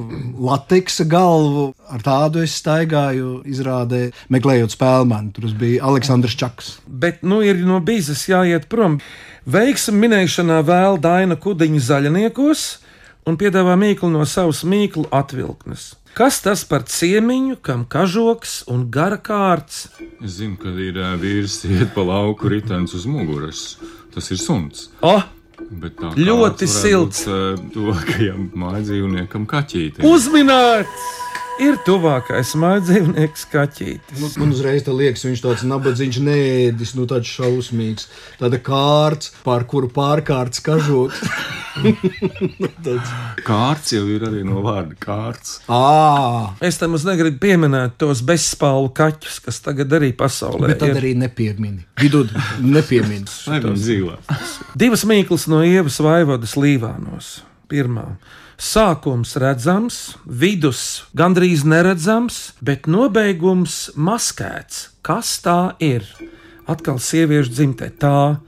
lateksa 0.46 1.06
galvu 1.08 1.70
ar 1.90 2.04
tādu 2.04 2.42
es 2.44 2.56
staigāju, 2.60 3.40
izrādē, 3.48 4.08
meklējot 4.32 4.74
spēlmanu. 4.74 5.32
Tur 5.36 5.50
bija 5.60 5.84
Aleksandrs 5.90 6.36
Čaks. 6.40 6.70
Bet 6.86 7.22
nu 7.26 7.42
ir 7.44 7.60
no 7.64 7.80
bīzes 7.84 8.26
jāiet 8.30 8.68
prom. 8.72 9.00
Veiksim 9.44 9.98
minēšanā 10.00 10.62
vēl 10.64 11.00
Daina 11.04 11.36
Kudiņa 11.36 11.82
zaļniekos 11.90 12.64
un 13.28 13.36
piedāvā 13.40 13.76
mīklu 13.80 14.10
no 14.12 14.24
savas 14.28 14.62
mīklu 14.68 15.06
atvilknes. 15.12 15.92
Kas 16.14 16.38
tas 16.44 16.60
par 16.62 16.84
ciemiņu, 16.86 17.56
kam 17.64 17.82
kažoks 17.90 18.60
un 18.70 18.84
gara 18.94 19.16
kārts? 19.18 19.88
Es 20.22 20.36
zinu, 20.36 20.54
ka 20.60 20.70
ir 20.70 21.00
vīrs, 21.18 21.64
iet 21.66 21.90
pa 21.96 22.04
lauku 22.06 22.52
ritenis 22.52 22.94
uz 22.94 23.08
muguras. 23.10 23.64
Tas 24.14 24.30
ir 24.30 24.38
suns. 24.38 24.92
Oh, 25.02 25.24
Ļoti 26.16 26.68
silts. 26.70 27.24
Tuvākajam 27.74 28.50
mājdzīvniekam 28.60 29.46
kaķītim. 29.50 30.04
uzminēts! 30.08 31.10
Ir 31.62 31.76
tuvākais 31.86 32.50
mājdzīvnieks 32.58 33.44
kaķītis. 33.52 34.18
Nu, 34.18 34.28
man 34.42 34.50
uzreiz 34.56 34.82
tā 34.82 34.90
liekas, 34.96 35.22
viņš 35.28 35.42
tāds 35.44 35.62
nabadzīgs, 35.70 36.18
nēdis, 36.26 36.94
nu 36.98 37.04
tāds 37.10 37.30
šausmīgs. 37.30 38.08
Tāda 38.40 38.58
kārts, 38.64 39.30
pār 39.46 39.62
kuru 39.70 39.86
pārkārts 39.94 40.62
kažoks. 40.66 41.20
tāds. 42.86 43.12
Kārts 43.46 43.94
jau 43.94 44.02
ir 44.10 44.26
arī 44.26 44.42
no 44.46 44.64
vārda 44.66 44.98
kārts. 44.98 45.60
Ā, 45.70 46.56
Es 46.64 46.78
tam 46.80 46.96
uz 46.98 47.06
negribu 47.06 47.38
pieminēt 47.46 47.96
tos 48.02 48.22
bezspālu 48.26 48.90
kaķus, 48.96 49.38
kas 49.46 49.62
tagad 49.62 49.94
arī 49.94 50.10
pasaulē 50.16 50.72
bet 50.72 50.82
tad 50.82 50.94
ir. 50.94 51.00
arī 51.02 51.14
nepiemini. 51.22 51.84
Vidū 52.02 52.24
nepiemini. 52.62 53.30
Divas 54.74 55.06
mīklas 55.06 55.46
no 55.50 55.62
ievas 55.66 56.00
vaivodas 56.02 56.58
līvānos. 56.58 57.36
Pirmā. 57.70 58.16
Sākums 58.60 59.34
redzams, 59.40 60.14
vidus 60.24 61.04
gandrīz 61.18 61.64
neredzams, 61.66 62.54
bet 62.62 62.86
nobeigums 62.86 63.90
maskēts. 63.98 64.88
Kas 65.04 65.36
tā 65.42 65.74
ir? 65.82 66.06
Atkal 66.70 67.00
sieviešu 67.02 67.50
dzimtē 67.52 67.90
tā. 68.00 68.38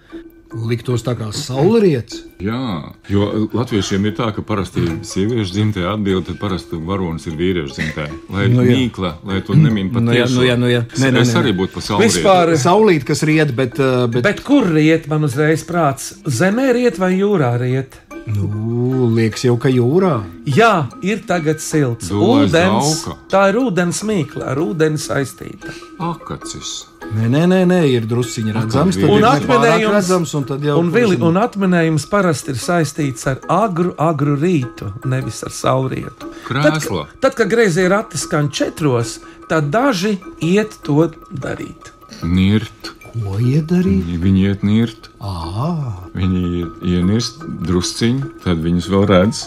Liktos 0.57 1.03
tā 1.05 1.17
kā 1.19 1.27
saulrietis. 1.35 2.23
Jā, 2.41 2.93
jo 3.11 3.49
latviešiem 3.51 4.07
ir 4.07 4.15
tā, 4.17 4.29
ka 4.33 4.45
parasti 4.47 4.85
sieviešu 5.05 5.53
dzimtē 5.53 5.85
atbild, 5.91 6.29
tad 6.29 6.39
parasti 6.41 6.79
varonis 6.87 7.27
ir 7.27 7.35
vīriešu 7.37 7.75
dzimtē. 7.75 8.07
Lai 8.33 8.47
Nu 8.53 8.61
nu, 8.61 8.67
jā. 8.69 8.77
mīkla, 8.79 9.11
lai 9.27 9.41
to 9.45 9.57
nemīl 9.59 9.91
pat 9.93 10.07
Nu 10.07 10.15
jā, 10.15 10.29
nu 10.31 10.47
jā, 10.47 10.57
nu 10.61 10.71
jā. 10.71 10.85
Nē, 11.03 11.11
nē, 11.17 11.25
Es 11.27 11.35
arī 11.37 11.53
būtu 11.57 11.75
pa 11.75 11.83
saulē. 11.85 12.07
Vispār, 12.07 12.55
Saulīt, 12.63 13.05
kas 13.09 13.25
riet, 13.27 13.53
bet, 13.59 13.81
uh, 13.83 14.07
bet, 14.07 14.23
bet 14.23 14.45
kur 14.47 14.71
riet 14.71 15.11
man 15.11 15.27
uzreiz 15.27 15.67
prāts? 15.67 16.15
Zemē 16.25 16.71
riet 16.79 17.03
vai 17.03 17.17
jūrā 17.19 17.57
riet? 17.61 17.99
Nu, 18.27 19.07
liekas 19.15 19.45
jau, 19.47 19.55
ka 19.61 19.71
jūrā. 19.71 20.17
Jā, 20.51 20.89
ir 21.03 21.23
tagad 21.29 21.61
silts. 21.63 22.09
Dūlais 22.11 22.51
Ūdens, 22.51 22.91
lauka. 23.07 23.17
tā 23.31 23.45
ir 23.53 23.59
ūdens 23.61 24.03
mīkla, 24.07 24.49
ar 24.53 24.61
ūdeni 24.63 24.99
saistīta. 25.01 25.73
Akacis. 26.03 26.87
Nē, 27.07 27.29
nē, 27.31 27.45
nē, 27.47 27.61
nē 27.71 27.79
ir 27.87 28.07
drusciņi 28.11 28.53
redzams. 28.57 28.97
Tad 28.99 29.11
Un 29.15 29.25
atminējums, 29.31 29.93
redzams, 29.95 30.33
un 30.35 30.45
tad 30.49 30.65
jau 30.67 30.79
un, 30.81 30.91
vili, 30.91 31.15
un 31.23 31.39
atminējums 31.39 32.09
parasti 32.11 32.51
ir 32.51 32.59
saistīts 32.59 33.29
ar 33.31 33.39
agru, 33.49 33.93
agru 34.03 34.35
rītu, 34.41 34.91
nevis 35.07 35.45
ar 35.47 35.55
saulrietu. 35.55 36.27
Tad, 36.27 36.43
Krēsla. 36.49 37.05
kad- 37.07 37.21
tad, 37.23 37.35
kad 37.39 37.49
grazēji 37.55 37.89
rati 37.95 38.19
skan 38.19 38.51
četros, 38.51 39.21
tad 39.49 39.71
daži 39.71 40.17
iet 40.43 40.79
to 40.83 41.07
darīt. 41.31 41.93
Nirt. 42.23 42.96
Ko 43.17 43.39
iedarīt? 43.41 44.09
Viņi 44.23 44.43
iet 44.51 44.65
nirt. 44.67 45.11
Ā, 45.21 45.95
Viņi 46.17 46.65
ienirst 46.97 47.43
drusciņi, 47.69 48.33
tad 48.45 48.61
viņus 48.65 48.91
vēl 48.93 49.07
redz. 49.11 49.47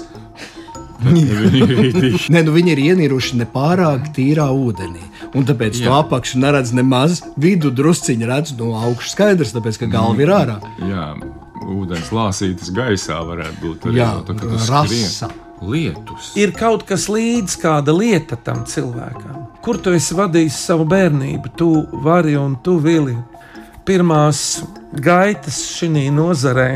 Viņi. 1.06 2.12
Nē, 2.34 2.42
nu 2.44 2.52
viņi 2.52 2.74
ir 2.74 2.82
ieniruši 2.90 3.38
nepārāk 3.40 4.10
tīrā 4.16 4.50
ūdenī. 4.52 5.06
Un 5.38 5.46
tāpēc 5.48 5.78
Jā. 5.80 5.86
to 5.88 5.94
apakšu 6.00 6.42
neredz 6.44 6.74
nemaz. 6.76 7.22
Vidu 7.40 7.72
drusciņi 7.72 8.28
redz 8.28 8.56
no 8.60 8.74
augšas 8.80 9.14
skaidrs, 9.16 9.54
tāpēc 9.56 9.80
ka 9.84 9.92
galva 9.94 10.26
ir 10.26 10.34
ārā. 10.36 10.58
Jā, 10.84 11.06
ūdens 11.70 12.12
lāsītas 12.16 12.74
gaisā 12.76 13.22
varētu 13.28 13.62
būt 13.64 13.88
arī 13.92 14.02
Jā, 14.02 14.10
jau 14.18 14.26
tā, 14.28 14.52
rasa. 14.74 15.32
Lietus. 15.60 16.30
Ir 16.40 16.54
kaut 16.56 16.86
kas 16.88 17.10
līdz 17.12 17.58
kāda 17.60 17.92
lieta 17.92 18.38
tam 18.40 18.62
cilvēkam. 18.68 19.42
Kur 19.64 19.76
tu 19.84 19.92
esi 19.92 20.16
vadījis 20.16 20.56
savu 20.70 20.86
bērnību? 20.88 21.52
Tu 21.60 21.68
vari 22.06 22.38
un 22.40 22.54
tu 22.64 22.78
vili. 22.80 23.18
Pirmās 23.90 24.40
gaitas 25.02 25.56
šī 25.66 26.12
nozarē, 26.14 26.68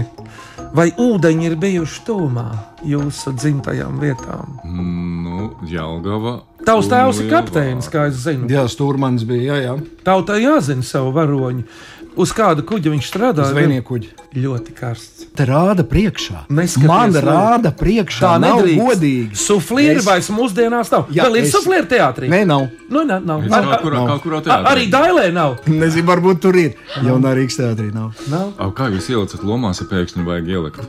vai 0.74 0.88
ūdeņi 0.98 1.46
ir 1.46 1.56
bijuši 1.62 2.00
tūmā 2.08 2.46
jūsu 2.90 3.36
dzimtajām 3.38 4.00
vietām? 4.02 4.56
Nu, 4.66 5.52
Jelgava. 5.70 6.40
Tavs 6.66 6.90
tēvs 6.90 7.20
ir 7.22 7.30
kapteinis, 7.30 7.92
kā 7.94 8.08
es 8.10 8.18
zinu. 8.24 8.50
Jā, 8.50 8.64
stūrmans 8.66 9.28
bija. 9.30 9.54
Jā, 9.54 9.60
jā. 9.62 9.76
Tautai 10.08 10.40
jāzina 10.42 10.82
savu 10.88 11.14
varoņu. 11.14 11.68
Uz 12.16 12.30
kāda 12.36 12.62
kuģa 12.62 12.92
viņš 12.94 13.08
strādā? 13.10 13.46
Zvejniekuģi. 13.50 14.10
Ļoti 14.38 14.74
karsts. 14.78 15.24
Te 15.34 15.46
rāda 15.50 15.82
priekšā. 15.82 16.44
Neskaties, 16.54 16.88
Man 16.88 17.12
lai- 17.16 17.22
rāda 17.26 17.72
priekšā. 17.74 18.22
Tā 18.22 18.34
nav 18.40 18.60
nedrīkst. 18.62 18.84
godīgi. 18.86 19.36
Suflieri 19.36 19.98
Es- 19.98 20.06
vairs 20.06 20.30
mūsdienās 20.30 20.92
nav. 20.92 21.08
Jā, 21.10 21.24
Vēl 21.26 21.38
ir 21.38 21.44
es- 21.44 21.52
suflieri 21.56 21.88
teātrī. 21.90 22.30
Nē, 22.30 22.46
nav. 22.46 22.68
Nu, 22.90 23.02
nē, 23.04 23.18
nav. 23.26 23.42
Ar, 23.42 23.50
Kaut 23.50 23.74
ar, 23.74 23.82
kurā, 23.82 24.06
kaut 24.08 24.24
kurā 24.24 24.38
ar, 24.38 24.44
teātrī. 24.44 24.66
arī 24.76 24.92
Dailē 24.92 25.34
nav. 25.34 25.58
Nezinu, 25.66 26.06
varbūt 26.06 26.40
tur 26.42 26.56
ir. 26.56 26.76
Jau 27.04 27.18
Nārīgas 27.20 27.58
teātrī 27.58 27.92
nav. 27.94 28.14
nav. 28.30 28.54
Au, 28.60 28.72
Kā 28.72 28.92
jūs 28.94 29.10
ielicat 29.10 29.42
lomās, 29.42 29.82
ja 29.82 29.88
pēkšņi 29.88 30.26
vajag 30.26 30.48
ielikt? 30.48 30.88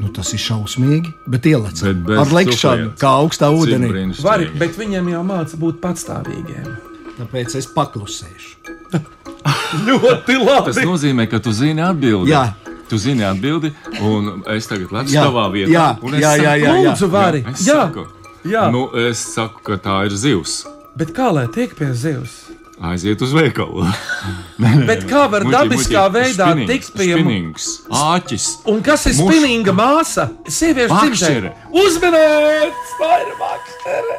Nu, 0.00 0.08
tas 0.08 0.32
ir 0.32 0.38
šausmīgi, 0.38 1.12
bet 1.28 1.42
bez 2.06 2.18
Ar 2.18 2.26
lekšanu, 2.26 2.96
kā 2.96 3.10
augstā 3.20 3.48
ūdenī. 3.52 4.16
Vari, 4.22 4.48
bet 4.58 4.76
viņiem 4.76 5.10
jau 5.10 5.22
māca 5.24 5.56
būt 5.56 5.80
patstāvīgiem. 5.80 6.89
Tāpēc 7.20 7.54
es 7.60 7.66
paklusēšu. 7.74 8.76
Ļoti 9.86 10.36
Tas 10.46 10.76
labi. 10.76 10.86
nozīmē, 10.88 11.26
ka 11.30 11.38
tu 11.44 11.52
zini 11.54 11.82
atbildi. 11.84 12.32
Jā. 12.32 12.46
Tu 12.90 12.98
zini 12.98 13.22
atbildi, 13.22 13.70
un 14.02 14.40
es 14.50 14.66
tagad 14.66 14.90
lecu 14.90 15.12
Jā, 15.14 15.22
savā 15.28 15.44
vietā. 15.54 15.70
jā, 15.70 15.84
un 16.02 16.14
es 16.18 16.24
jā, 16.24 16.30
jā, 16.34 16.38
saku- 16.40 16.64
jā, 16.64 16.70
jā. 16.72 16.86
Lūdzu, 16.90 17.08
vari. 17.12 17.42
Es 17.52 17.60
Jā, 17.68 17.76
saku, 17.84 18.06
jā. 18.50 18.64
Nu, 18.74 18.80
es 18.98 19.20
saku, 19.36 19.60
ka 19.68 19.76
tā 19.84 19.98
ir 20.08 20.16
zivs. 20.18 20.56
Bet 20.98 21.12
kā 21.14 21.28
lai 21.32 21.44
tiek 21.54 21.76
pie 21.78 21.92
zivs? 21.94 22.40
Aiziet 22.80 23.20
uz 23.22 23.30
veikalu. 23.36 23.84
Bet 24.88 25.04
kā 25.06 25.26
var 25.30 25.44
Muļķi, 25.44 25.52
dabiskā 25.54 26.02
muļķi. 26.08 26.14
veidā 26.16 26.48
Spinings, 26.50 26.70
tikt 26.72 26.96
pie 26.96 27.10
Spinnings, 27.12 27.68
āķis. 27.92 28.46
Un 28.72 28.80
kas 28.82 29.04
ir 29.06 29.14
spinīga 29.20 29.74
māsa? 29.76 30.26
Sieviešu 30.48 30.96
Makšķere. 30.96 31.52
dzimšanai. 31.52 31.84
Uzmanīt! 31.84 32.82
Tā 32.98 33.12
ir 33.20 33.30
makšķere! 33.44 34.18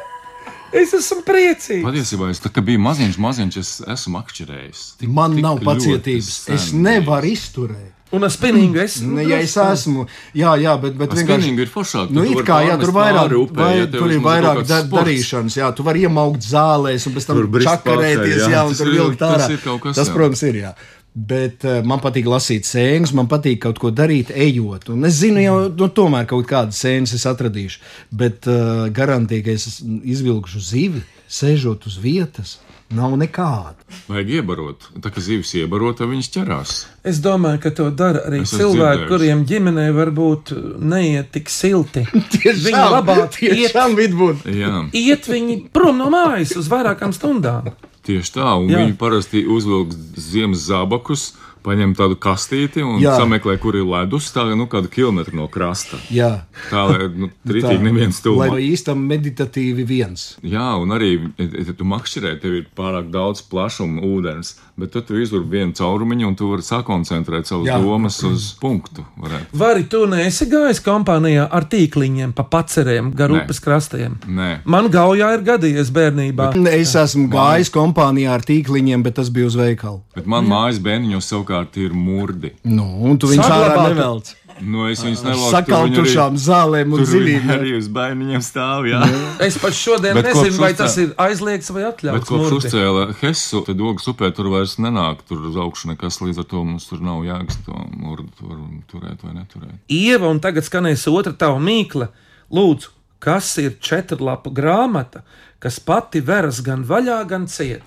Es 0.72 0.92
esmu 0.96 1.20
priecīgs. 1.26 1.84
Patiesībā 1.84 2.30
es 2.32 2.40
tā 2.40 2.48
biju 2.64 2.80
maziņš, 2.80 3.18
maziņš, 3.20 3.56
es 3.60 3.72
esmu 3.92 4.14
makšķerējis. 4.18 4.84
Tik- 5.02 5.10
Man 5.12 5.34
tik 5.36 5.42
nav 5.44 5.58
pacietības. 5.66 6.48
Es 6.54 6.70
nevaru 6.72 7.28
izturēt. 7.28 7.90
Un 8.12 8.24
ar 8.24 8.28
spinīgu 8.28 8.76
es. 8.76 8.98
Ne, 9.00 9.22
ja 9.24 9.38
es 9.40 9.54
esmu, 9.56 10.02
jā, 10.36 10.50
jā, 10.60 10.74
bet, 10.80 10.96
bet 11.00 11.14
vienkārši. 11.16 11.24
spinningu 11.32 11.60
ir 11.64 11.70
foršāk, 11.72 12.10
Nu, 12.12 12.24
it 12.28 12.42
kā, 12.44 12.58
jā, 12.68 12.74
tur 12.80 12.92
vairāk, 12.92 13.32
upei, 13.32 13.56
vai, 13.56 13.78
ja 13.78 13.86
tur 13.86 14.10
ir 14.10 14.18
ir 14.18 14.20
vairāk 14.20 14.66
da, 14.68 14.82
darīšanas, 14.84 15.56
jā, 15.56 15.70
tu 15.74 15.82
vari 15.82 16.02
iemaukt 16.04 16.44
zālēs 16.44 17.06
un 17.08 17.14
pēc 17.16 17.26
tam 17.26 17.36
čakarēties, 17.48 18.36
jā, 18.36 18.50
jā, 18.52 18.62
un 18.66 18.68
tas 18.74 18.78
tur 18.82 18.86
ir- 18.88 18.92
vilkt 18.98 19.18
tas 19.18 19.40
ārā. 19.48 19.50
ir 19.50 19.58
kaut 19.64 19.80
kas, 19.80 19.96
Tas, 19.96 20.08
protams, 20.10 20.42
ir, 20.42 20.54
jā. 20.60 20.74
Bet 21.12 21.64
uh, 21.68 21.82
man 21.84 22.00
patīk 22.00 22.28
lasīt 22.30 22.64
sēnes, 22.64 23.12
man 23.12 23.28
patīk 23.28 23.60
kaut 23.66 23.80
ko 23.82 23.90
darīt, 23.92 24.30
ejot. 24.32 24.88
Un 24.94 25.04
es 25.04 25.18
zinu, 25.20 25.42
jau 25.44 25.56
nu, 25.68 25.88
tomēr 25.92 26.24
kaut 26.30 26.48
kādas 26.48 26.80
sēnes 26.80 27.12
es 27.18 27.26
atradīšu. 27.28 27.82
Bet 28.08 28.48
uh, 28.48 28.86
garantīgi, 28.88 29.44
ka 29.44 29.56
es 29.58 29.82
izvilkšu 29.84 30.62
zivi, 30.64 31.02
sēžot 31.28 31.84
uz 31.90 31.98
vietas, 32.00 32.56
nav 32.96 33.12
nekāda. 33.20 33.76
Vajag 34.08 34.32
iebarot. 34.38 34.88
Tā 35.04 35.12
kā 35.12 35.20
zivs 35.24 35.52
iebarot, 35.60 35.98
tad 36.00 36.08
viņš 36.08 36.32
ķerās. 36.32 36.74
Es 37.08 37.20
domāju, 37.24 37.60
ka 37.64 37.72
to 37.76 37.90
dara 37.96 38.24
arī 38.28 38.42
Es 38.46 38.56
cilvēki, 38.56 39.06
kuriem 39.12 39.44
ģimenē 39.48 39.86
varbūt 39.96 40.54
neiet 40.80 41.32
tik 41.36 41.52
silti. 41.52 42.06
Viņi 42.66 42.88
labāk 42.96 43.36
iet, 43.40 43.56
tiešām 43.60 43.96
vidbūt. 44.00 44.44
Jā, 44.48 44.84
iet 44.96 45.28
viņi 45.28 45.62
prom 45.76 46.00
no 46.00 46.08
mājas 46.12 46.56
uz 46.56 46.72
vairākām 46.72 47.12
stundām. 47.16 47.72
Tieši 48.06 48.34
tā. 48.38 48.50
Un 48.60 48.68
Jā. 48.70 48.82
viņi 48.82 48.98
parasti 49.00 49.44
uzvilk 49.46 49.94
ziemas 50.18 50.66
zābakus, 50.68 51.32
paņem 51.62 51.92
tādu 51.94 52.16
kastīti 52.18 52.82
un 52.82 52.98
Jā. 53.02 53.14
sameklē, 53.20 53.54
kur 53.62 53.76
ir 53.78 53.86
ledus. 53.86 54.30
Tā 54.34 54.44
nu 54.58 54.66
kādu 54.70 54.90
kilometru 54.90 55.36
no 55.38 55.46
krasta. 55.52 55.98
Jā, 56.10 56.44
Tā 56.70 56.82
lai 56.90 57.08
nu, 57.14 57.30
rītīgi 57.46 57.82
neviens 57.86 58.18
lai 58.26 58.48
tuvu. 58.50 58.58
īstam 58.66 59.04
meditatīvi 59.06 59.86
viens. 59.86 60.36
Jā, 60.42 60.72
un 60.82 60.90
arī, 60.94 61.12
ja 61.38 61.74
tu 61.78 61.86
makšķerē, 61.86 62.34
tev 62.42 62.58
ir 62.62 62.66
pārāk 62.76 63.10
daudz 63.14 63.44
plašuma 63.46 64.02
ūdens, 64.02 64.56
bet 64.76 64.90
tad 64.94 65.04
tu 65.06 65.18
izdur 65.20 65.42
vienu 65.44 65.72
caurumiņu 65.76 66.26
un 66.28 66.34
tu 66.38 66.48
vari 66.50 66.62
sakoncentrēt 66.64 67.46
savas 67.46 67.68
Jā. 67.68 67.76
domas 67.82 68.16
uz 68.24 68.46
punktu. 68.60 69.04
Varētu. 69.20 69.52
Vai 69.60 69.82
tu 69.84 70.04
neesi 70.10 70.46
gājis 70.50 70.80
kompānijā 70.84 71.44
ar 71.50 71.66
tīkliņiem, 71.70 72.32
pa 72.34 72.42
paceriem, 72.44 73.12
gar 73.14 73.30
Nē. 73.30 73.44
upes 73.44 73.60
krastiem? 73.60 74.16
Nē, 74.26 74.60
Man 74.64 74.88
gaujā 74.90 75.32
ir 75.36 75.42
gadījies 75.46 75.90
bērnībā. 75.92 76.50
Es 76.72 76.94
esmu 76.96 77.28
gājis 77.32 77.70
kompānijā 77.70 78.32
ar 78.34 78.40
tīkliņiem, 78.48 79.02
bet 79.02 79.14
tas 79.20 79.28
bija 79.30 79.46
uz 79.46 79.56
veikalu. 79.56 80.00
bet 80.14 80.26
man 80.26 80.46
mājas 80.48 80.78
bērniņos 80.82 81.28
savukārt 81.32 81.76
ir 81.76 81.92
murdi. 81.92 82.52
Nu, 82.64 82.86
un 83.10 83.18
tu 83.18 83.26
viņus 83.28 83.48
ārā 83.48 83.88
nevelc. 83.88 84.34
Nu, 84.62 84.84
es 84.86 85.00
viņus 85.02 85.22
nevaru 85.26 85.50
Sakaltušām 85.50 86.36
zālēm 86.38 86.92
un 86.94 87.04
zivīm. 87.08 87.48
arī 87.50 87.72
uz 87.78 87.88
bērniņiem 87.92 88.42
stāv. 88.46 88.86
Jā. 88.90 89.00
Es 89.42 89.58
pat 89.58 89.74
šodien 89.74 90.14
Bet 90.14 90.28
nezinu, 90.30 90.52
kopš 90.52 90.60
vai 90.62 90.70
tas 90.78 90.96
ir 91.02 91.10
aizliegts 91.18 91.72
vai 91.74 91.82
Bet 91.82 91.90
atļauts. 91.96 92.28
kopš 92.28 92.44
murdi. 92.44 92.60
uzcēla 92.60 93.06
Hesu, 93.22 93.62
tad 93.66 93.80
Ogas 93.80 94.06
upē 94.12 94.30
tur 94.36 94.52
vairs 94.54 94.76
nenāk 94.78 95.24
tur 95.28 95.42
uz 95.50 95.56
augšu 95.58 95.90
nekas, 95.92 96.20
līdz 96.22 96.38
ar 96.44 96.48
to 96.54 96.62
mums 96.64 96.86
tur 96.86 97.02
nav 97.02 97.24
jēgas 97.26 97.58
to 97.66 97.74
murdu 97.98 98.28
tur 98.38 98.56
turēt 98.92 99.24
vai 99.26 99.34
neturēt. 99.40 99.78
Ieva, 99.90 100.30
un 100.30 100.38
tagad 100.40 100.64
skanēs 100.68 101.08
otra 101.10 101.32
tava 101.34 101.58
mīkla. 101.58 102.08
Lūdzu, 102.52 102.92
kas 103.22 103.52
ir 103.62 103.76
četrlapu 103.80 104.50
grāmata, 104.50 105.22
kas 105.62 105.78
pati 105.80 106.20
veras 106.26 106.58
gan 106.66 106.82
vaļā, 106.84 107.20
gan 107.30 107.46
ciet? 107.46 107.82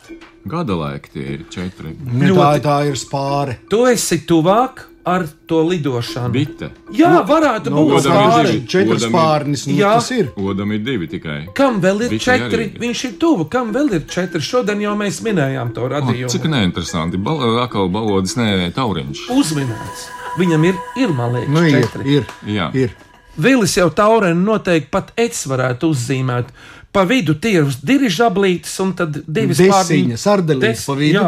Gada 0.47 0.75
laiki 0.79 1.09
tie 1.11 1.23
ir 1.35 1.45
četri. 1.51 1.95
Ne, 2.05 2.29
tā, 2.31 2.51
tā 2.63 2.75
ir 2.87 2.95
spāre. 3.01 3.57
Tu 3.69 3.79
esi 3.89 4.21
tuvāk 4.29 4.85
ar 5.05 5.25
to 5.49 5.59
lidošanu. 5.67 6.31
Bite. 6.33 6.69
Jā, 6.97 7.19
varētu 7.27 7.69
Nu, 7.73 7.83
būt 7.89 7.97
Odam 7.99 8.13
ir 8.13 8.29
pāri. 8.31 8.51
divi. 8.53 8.67
Četras 8.67 9.03
Odam 9.03 9.09
ir- 9.11 9.17
pārnis, 9.19 9.65
nu, 9.67 9.73
Jā. 9.77 9.93
tas 9.99 10.11
ir. 10.11 10.31
Odam 10.37 10.71
ir 10.73 10.79
divi 10.85 11.07
tikai. 11.07 11.53
Kam 11.57 11.81
vēl 11.81 12.01
ir 12.05 12.09
Visi 12.09 12.25
četri? 12.25 12.63
arī. 12.71 12.79
Viņš 12.79 13.03
ir 13.09 13.13
tuvu. 13.21 13.49
Kam 13.49 13.73
vēl 13.73 13.93
ir 13.93 14.05
četri? 14.09 14.41
Šodien 14.41 14.81
jau 14.81 14.95
mēs 14.97 15.21
minējām 15.21 15.73
to 15.75 15.81
O, 15.85 15.89
radījumu. 15.89 16.29
cik 16.29 16.43
neinteresanti. 16.49 17.17
Bal 17.17 17.59
atkal 17.65 17.89
balodis, 17.89 18.35
nē, 18.37 18.71
tauriņš. 18.73 19.27
Uzminēts. 19.29 20.07
Viņam 20.39 20.65
ir, 20.65 20.75
ir 20.97 21.09
man 21.13 21.33
liekas, 21.33 21.49
Nu, 21.49 21.61
ir, 21.63 21.81
četri. 21.83 22.15
ir, 22.15 22.25
Jā. 22.45 22.73
ir. 22.75 22.89
Vilis 23.37 23.75
jau 23.77 23.89
taurēnu 23.91 24.41
noteikti 24.45 24.91
pat 24.91 25.11
ets 25.19 25.45
varētu 25.51 25.89
uzzīmēt. 25.91 26.53
Pa 26.95 27.01
vidu 27.03 27.33
tie 27.35 27.57
ir 27.59 27.65
dirižablītes, 27.83 28.71
un 28.79 28.93
tad 28.95 29.17
divas 29.27 29.57
Desiņas, 29.59 30.21
sardelītes 30.23 30.79
Des- 30.79 30.85
pa 30.87 30.93
vidu. 30.95 31.23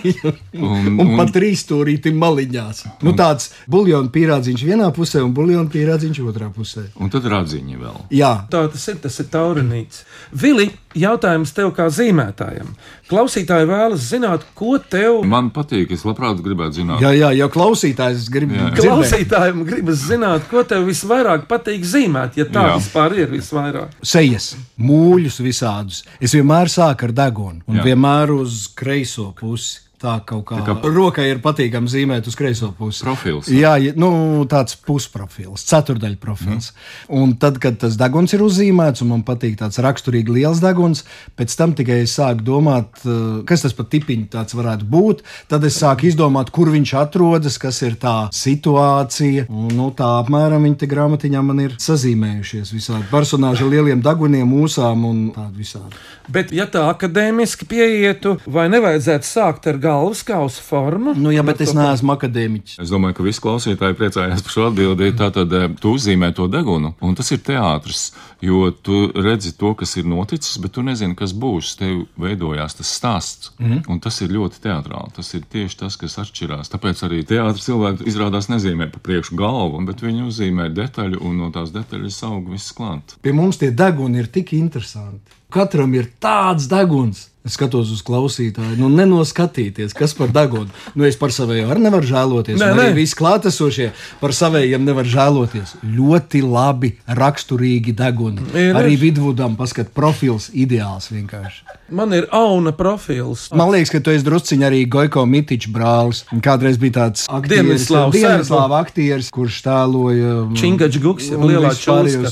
Un, 0.62 0.86
Un, 0.86 0.96
un 1.02 1.10
pat 1.18 1.32
trīs 1.34 1.60
stūrīti 1.66 2.12
maliņās. 2.16 2.80
Nu, 3.04 3.12
tāds 3.16 3.50
buļbuļsaktas 3.68 4.12
pierādziņš 4.14 4.64
vienā 4.70 4.88
pusē 4.96 5.20
un 5.24 5.34
buļbuļsaktas 5.36 5.72
pierādziņš 5.74 6.20
otrā 6.32 6.48
pusē. 6.54 6.86
un 6.96 7.12
tad 7.12 7.28
radziņi 7.28 7.76
vēl. 7.80 8.00
Jā, 8.16 8.32
Tā 8.52 8.64
tas 8.72 8.88
ir, 8.88 8.96
tas 9.04 9.20
ir 9.20 9.28
taurinīts. 9.32 10.02
Vili, 10.32 10.70
jautājums 10.94 11.52
tev 11.56 11.70
kā 11.76 11.86
zīmētājam. 11.92 12.72
Klausītāji 13.10 13.66
vēlas 13.68 14.06
zināt, 14.08 14.44
ko 14.56 14.78
tev 14.78 15.20
Man 15.28 15.50
patīk, 15.52 15.90
es 15.92 16.04
labprāt 16.08 16.40
gribētu 16.44 16.80
zināt. 16.80 17.00
jā, 17.04 17.10
jā 17.18 17.30
jau 17.36 17.48
klausītājs 17.52 18.28
grib 18.32 18.52
Jā. 18.52 18.70
dzirdēt. 18.70 18.86
klausītājiem 18.86 19.64
gribas 19.68 20.04
zināt, 20.08 20.48
ko 20.50 20.62
tev 20.64 20.86
visvairāk 20.88 21.46
patīk 21.50 21.84
zīmēt, 21.84 22.36
ja 22.40 22.44
tā 22.44 22.66
Jā. 22.70 22.76
vispār 22.78 23.16
ir 23.18 23.28
visvairāk. 23.34 23.90
Sejas, 24.02 24.56
mūļus 24.80 25.40
visādus. 25.44 26.02
Es 26.20 26.32
vienmēr 26.34 26.68
sāku 26.72 27.04
ar 27.10 27.12
degunu 27.12 27.60
un 27.66 27.76
Jā. 27.80 27.84
vienmēr 27.90 28.32
uz 28.40 28.68
kreiso 28.74 29.32
pusi. 29.38 29.80
Tā 30.02 30.16
kaut 30.26 30.42
kā, 30.48 30.56
Tā 30.58 30.74
kā 30.74 30.90
rokai 30.90 31.28
ir 31.30 31.38
patīkami 31.42 31.86
zīmēt 31.90 32.26
uz 32.26 32.34
kreiso 32.34 32.72
pusi. 32.74 33.04
Profils. 33.04 33.46
Jā, 33.54 33.76
nu, 33.94 34.10
tāds 34.50 34.74
pusprofils, 34.82 35.62
ceturdaļa 35.68 36.18
profils. 36.18 36.72
Mm. 36.72 37.20
Un 37.20 37.34
tad, 37.38 37.60
kad 37.62 37.76
tas 37.78 37.94
deguns 38.00 38.34
ir 38.34 38.42
uzzīmēts, 38.42 39.04
un 39.04 39.12
man 39.12 39.22
patīk 39.26 39.54
tāds 39.60 39.78
raksturīgi 39.84 40.34
liels 40.34 40.62
deguns, 40.62 41.04
pēc 41.38 41.54
tam 41.58 41.76
tikai 41.78 42.00
es 42.02 42.16
sāku 42.18 42.42
domāt, 42.48 42.98
eh, 43.06 43.44
kas 43.46 43.62
tas 43.62 43.76
par 43.78 43.86
tipiņu 43.92 44.26
tāds 44.32 44.56
varētu 44.58 44.88
būt. 44.90 45.22
Tad 45.52 45.68
es 45.70 45.78
sāku 45.78 46.10
izdomāt, 46.10 46.50
kur 46.50 46.72
viņš 46.74 46.94
atrodas, 47.04 47.60
kas 47.62 47.78
ir 47.86 47.94
tā 48.02 48.16
situācija. 48.34 49.46
Un, 49.52 49.70
nu, 49.78 49.92
tā 49.94 50.10
apmēram 50.18 50.66
viņa 50.66 50.80
te 50.82 50.90
grāmatiņā 50.90 51.44
man 51.46 51.62
ir 51.62 51.78
sazīmējušies 51.78 52.74
visādi 52.74 53.06
personāži 53.12 53.62
ar 53.62 53.70
lieliem 53.76 54.02
deguniem, 54.02 54.50
mūsām 54.50 55.06
un 55.06 55.22
tādu 55.36 55.62
visādi. 55.62 56.02
Bet, 56.32 56.50
ja 56.54 56.66
tā 56.70 56.88
akadēmiski 56.90 57.70
pieietu, 57.70 58.36
vai 58.50 58.66
nevajadzētu 58.72 59.26
sākt 59.30 59.70
ar 59.70 59.78
galvas 59.78 59.91
kausa 60.26 60.62
formu? 60.64 61.14
Nu, 61.18 61.32
jā, 61.34 61.44
bet 61.46 61.62
es 61.64 61.72
neesmu 61.76 62.14
akadēmiķis. 62.14 62.78
Es 62.82 62.92
domāju, 62.92 63.18
ka 63.18 63.26
visi 63.26 63.42
klausītāji 63.44 63.96
priecājās 63.98 64.44
par 64.44 64.54
šo 64.54 64.66
atbildību. 64.70 65.16
Tātad 65.18 65.56
eh, 65.58 65.66
tu 65.80 65.94
uzzīmē 65.96 66.32
to 66.36 66.48
degunu, 66.52 66.94
un 67.04 67.16
tas 67.18 67.32
ir 67.34 67.42
teātris. 67.46 68.10
Jo 68.42 68.72
tu 68.74 69.04
redzi 69.14 69.52
to, 69.58 69.72
kas 69.78 69.94
ir 70.00 70.08
noticis, 70.10 70.56
bet 70.62 70.74
tu 70.76 70.84
nezini, 70.86 71.16
kas 71.18 71.34
būs. 71.34 71.74
Tev 71.78 72.04
veidojās 72.20 72.78
tas 72.78 72.90
stāsts, 72.98 73.52
mm. 73.60 73.84
un 73.92 74.00
tas 74.02 74.18
ir 74.24 74.34
ļoti 74.34 74.62
teātrāli. 74.64 75.14
Tas 75.16 75.32
ir 75.38 75.44
tieši 75.52 75.80
tas, 75.84 75.98
kas 76.00 76.18
atšķirās. 76.24 76.72
Tāpēc 76.72 77.04
arī 77.06 77.22
teātris 77.28 77.68
cilvēki 77.68 78.08
izrādās 78.10 78.50
nezīmē 78.52 78.90
pa 78.92 79.02
priekšu 79.02 79.38
galvu, 79.38 79.82
bet 79.88 80.02
viņi 80.04 80.26
uzzīmē 80.28 80.70
detaļu, 80.74 81.22
un 81.22 81.38
no 81.44 81.52
tās 81.54 81.74
detaļas 81.74 82.22
aug 82.28 82.50
viss 82.52 82.74
klāt. 82.76 83.16
Pie 83.22 83.34
mums 83.36 83.60
tie 83.62 83.70
deguni 83.74 84.22
ir 84.22 84.32
tik 84.32 84.54
interesanti. 84.58 85.40
Katram 85.52 85.92
ir 85.94 86.08
tāds 86.22 86.66
deguns. 86.70 87.28
Es 87.42 87.56
skatos 87.58 87.90
uz 87.90 88.04
klausītāju, 88.06 88.76
nu, 88.78 88.86
nenoskatīties, 88.94 89.96
kas 89.98 90.12
par 90.14 90.30
degunu. 90.30 90.70
Nu, 90.94 91.02
es 91.08 91.16
par 91.18 91.32
saviem 91.34 91.72
arī 91.74 91.82
nevaru 91.82 92.06
žēloties. 92.06 92.60
Nē, 92.60 92.68
Arī 92.70 92.84
nē. 92.92 92.94
visi 93.00 93.16
klātesošie 93.18 93.88
par 94.20 94.30
saviem 94.30 94.84
nevar 94.86 95.08
žēloties. 95.10 95.74
Ļoti 95.82 96.42
labi, 96.46 96.92
raksturīgi 97.10 97.96
deguni. 97.98 98.46
Ir, 98.54 98.78
arī 98.78 98.94
ir. 98.94 99.00
vidvudam 99.02 99.56
paskat 99.58 99.90
profils 99.90 100.52
ideāls 100.54 101.10
vienkārši. 101.10 101.80
Man 101.92 102.14
ir 102.16 102.28
auna 102.32 102.70
profils. 102.72 103.48
Man 103.52 103.72
liekas, 103.74 103.90
ka 103.92 104.00
tu 104.00 104.14
esi 104.14 104.24
drusciņš 104.24 104.64
arī 104.64 104.84
Goiko 104.88 105.26
Mitičs 105.28 105.68
brālis. 105.74 106.22
Kādreiz 106.46 106.78
bija 106.80 107.00
tāds 107.00 107.26
aktieris, 107.26 107.90
Dienvidslāvu 107.90 108.78
aktieris, 108.78 109.32
kurš 109.34 109.58
tēloja 109.66 110.30
um, 110.46 110.54
Čingačs 110.56 111.02
Guks, 111.02 111.28
lielā 111.42 111.74
čūska. 111.74 112.30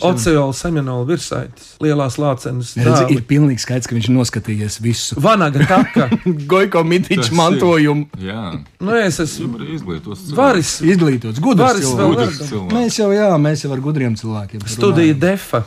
Oceāla 0.00 0.56
seminola 0.56 1.06
virsaitis, 1.06 1.76
lielās 1.84 2.18
lācenes. 2.18 2.72
Redzi, 2.80 3.06
ir 3.14 3.22
pilnīgi 3.28 3.62
skaidrs, 3.62 3.86
ka 3.86 3.94
viņš 3.94 4.10
noskatījies 4.46 4.80
visu. 4.82 5.16
Vanaga 5.20 5.64
taka. 5.66 6.08
Goiko 6.50 6.82
ir- 7.10 7.32
mantojumu. 7.34 8.06
Jā, 8.18 8.62
Nu, 8.80 8.92
es 8.94 9.18
esmu 9.20 9.58
cilvēks. 9.58 10.32
varis. 10.36 10.80
Izglītots, 10.84 11.40
gudrs 11.40 11.80
cilvēks. 11.80 12.40
Cilvēks. 12.50 12.72
Mēs 12.74 12.98
jau, 13.00 13.08
jā, 13.14 13.30
mēs 13.40 13.64
jau 13.64 13.72
ar 13.74 13.80
gudriem 13.80 14.14
cilvēkiem. 14.16 14.66
Studija 14.68 15.14
runājam. 15.14 15.20
defa. 15.20 15.64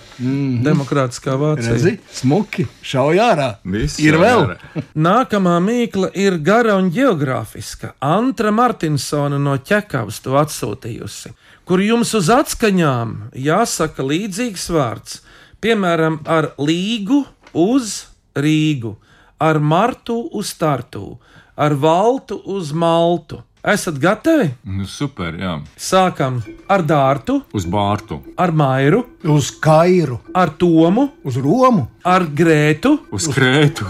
Demokrātiskā 0.63 1.35
Vācija. 1.39 1.73
Redzi, 1.73 1.95
smuki, 2.13 2.67
šauj 2.85 3.19
ārā. 3.23 3.49
Viss 3.65 3.99
ir 3.99 4.17
vēl. 4.19 4.45
ārā. 4.55 4.83
Nākamā 4.95 5.57
mīkla 5.63 6.11
ir 6.15 6.37
gara 6.39 6.77
un 6.79 6.89
geogrāfiska. 6.91 7.93
Antra 8.01 8.51
Martinsona 8.51 9.39
no 9.41 9.57
ķekavas 9.57 10.21
to 10.23 10.37
atsūtījusi, 10.39 11.33
kur 11.65 11.81
jums 11.83 12.13
uz 12.17 12.29
atskaņām 12.33 13.31
jāsaka 13.35 14.05
līdzīgs 14.05 14.69
vārds. 14.73 15.19
Piemēram, 15.59 16.21
ar 16.29 16.53
līgu 16.57 17.25
uz 17.53 18.05
Rīgu, 18.35 18.95
ar 19.39 19.59
martu 19.59 20.19
uz 20.35 20.49
startu, 20.53 21.17
ar 21.57 21.73
valtu 21.73 22.41
uz 22.45 22.71
maltu. 22.71 23.41
Esat 23.59 23.97
gatavi? 23.99 24.45
Nu, 24.63 24.85
super, 24.87 25.33
jā. 25.35 25.57
Sākam 25.75 26.37
ar 26.71 26.79
dārtu, 26.87 27.41
Uz 27.51 27.65
bārtu, 27.67 28.21
ar 28.39 28.53
mairu, 28.55 29.01
Uz 29.27 29.49
Kairu, 29.51 30.21
ar 30.31 30.53
tomu, 30.55 31.09
uz 31.27 31.35
Romu, 31.35 31.89
ar 32.07 32.23
grētu, 32.23 32.93
uz 33.11 33.27
krētu, 33.35 33.83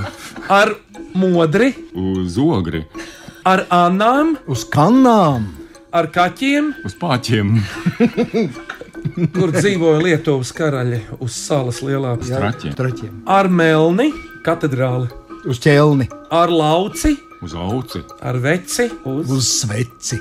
ar 0.50 0.74
modri, 1.14 1.70
uz 1.94 2.40
ogri, 2.42 2.82
ar 3.46 3.68
anām, 3.70 4.38
uz 4.50 4.66
Kanām. 4.66 5.46
ar 5.94 6.06
kaķiem, 6.14 6.74
uz 6.86 6.94
pāķiem, 6.98 7.56
kur 9.36 9.54
dzīvoja 9.56 10.04
Lietuvas 10.04 10.52
karaļi 10.56 11.02
uz 11.20 11.38
salas 11.38 11.82
lielā 11.86 12.16
Traķiem. 12.78 13.24
ar 13.30 13.50
melni, 13.52 14.12
katedrāli, 14.46 15.10
Uz 15.48 15.56
ķelni, 15.64 16.10
ar 16.36 16.52
lauci, 16.52 17.14
uz 17.46 17.54
auci, 17.56 18.02
ar 18.20 18.36
veci. 18.44 18.90
Uz 19.08 19.30
uz 19.32 19.48
sveci. 19.62 20.18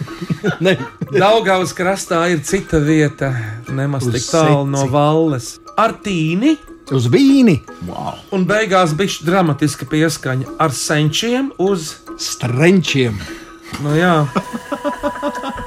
ne, 0.64 0.72
Daugavas 1.12 1.74
krastā 1.76 2.22
ir 2.32 2.40
cita 2.46 2.80
vieta, 2.80 3.34
nemaz 3.68 4.06
Uz 4.08 4.16
tik 4.16 4.24
tālu 4.30 4.64
no 4.72 4.86
valles. 4.88 5.58
Ar 5.76 5.92
tīni, 6.00 6.54
uz 6.88 7.10
vīni, 7.12 7.58
wow. 7.84 8.16
un 8.32 8.48
beigās 8.48 8.96
bija 8.96 9.28
dramatiska 9.28 9.88
pieskaņa 9.92 10.56
ar 10.64 10.72
senčiem 10.72 11.52
uz, 11.60 11.98
strenčiem. 12.16 13.20
nu 13.84 13.92
jā, 13.98 14.22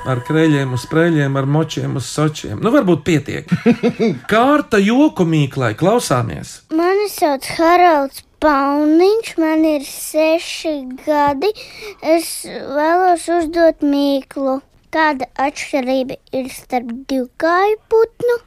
ar 0.10 0.24
krēļiem 0.26 0.74
uz 0.76 0.86
sprēļiem, 0.88 1.38
ar 1.40 1.48
močiem 1.50 2.00
uz 2.00 2.08
sočiem. 2.10 2.58
Nu, 2.64 2.74
varbūt 2.74 3.04
pietiek. 3.08 3.52
Kārta 4.32 4.82
joku 4.82 5.28
mīklai, 5.30 5.76
klausāmies! 5.80 6.60
Mani 6.76 7.08
sauc 7.14 7.46
Haralds 7.58 8.24
Pauniņš, 8.40 9.34
man 9.42 9.66
ir 9.68 9.84
seši 9.84 10.76
gadi. 11.04 11.52
Es 12.00 12.30
vēlos 12.48 13.26
uzdot 13.36 13.84
mīklu. 13.84 14.62
Kāda 14.90 15.28
atšķirība 15.38 16.16
ir 16.34 16.48
starp 16.50 16.94
divkāju 17.12 17.76
putnu 17.92 18.38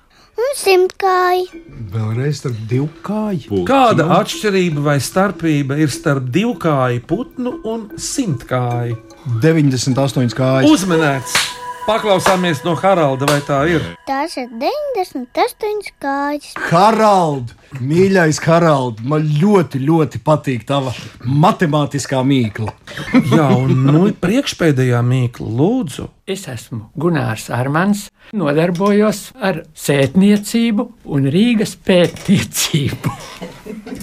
un 0.40 0.57
simtkāju? 0.59 1.61
Vēlreiz 1.92 2.40
starp 2.40 2.64
divkāju. 2.72 3.62
Kāda 3.68 4.09
atšķirība 4.16 4.88
vai 4.88 4.96
starpība 5.05 5.77
ir 5.85 5.92
starp 5.92 6.33
divkāju 6.35 7.05
putnu 7.12 7.59
un 7.68 7.90
simtkāju? 8.01 8.96
98 9.42 10.35
kājas. 10.37 10.70
Uzmanīts! 10.70 11.35
Paklausāmies 11.82 12.61
no 12.62 12.76
Haralda, 12.78 13.26
vai 13.26 13.40
tā 13.42 13.56
ir. 13.66 13.82
Tās 14.06 14.37
ir 14.38 14.46
98 14.54 15.88
kājas. 15.98 16.52
Harald, 16.68 17.50
mīļais 17.82 18.38
Harald, 18.44 19.00
man 19.02 19.26
ļoti, 19.26 19.80
ļoti 19.82 20.20
patīk 20.22 20.62
tava 20.68 20.92
matemātiskā 21.26 22.20
mīkla. 22.22 22.70
Jā, 23.35 23.48
un 23.58 23.82
nu, 23.88 24.04
priekšpēdējā 24.22 25.00
mīkla, 25.08 25.48
lūdzu. 25.58 26.06
Es 26.30 26.46
esmu 26.52 26.85
Gunārs 26.94 27.48
Armans, 27.50 28.06
nodarbojos 28.30 29.32
ar 29.42 29.64
sētniecību 29.74 30.87
un 31.11 31.26
Rīgas 31.35 31.74
pētniecību. 31.82 33.16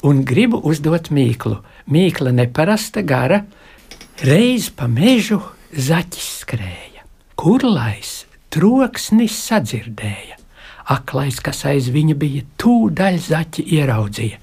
Un 0.10 0.26
gribu 0.28 0.60
uzdot 0.68 1.14
mīklu. 1.16 1.62
Mīkla 1.88 2.36
neparasta 2.36 3.08
gara, 3.08 3.46
reiz 4.26 4.70
pa 4.74 4.88
mežu 4.92 5.40
zaķis 5.72 6.28
skrēja. 6.44 7.06
Kurlais 7.40 8.26
troksnis 8.52 9.38
sadzirdēja. 9.48 10.38
Aklais, 10.90 11.38
kas 11.44 11.62
aiz 11.70 11.92
viņa 11.94 12.16
bija, 12.18 12.42
tūdaļ 12.58 13.20
zaķi 13.22 13.66
ieraudzīja. 13.78 14.40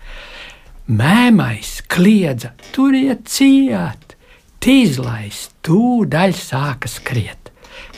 Mēmais 0.86 1.80
kliedza, 1.90 2.52
turiet 2.70 3.26
ciet, 3.26 4.14
tīzlais 4.62 5.48
tūdaļ 5.66 6.36
sāka 6.38 6.90
skriet. 6.90 7.50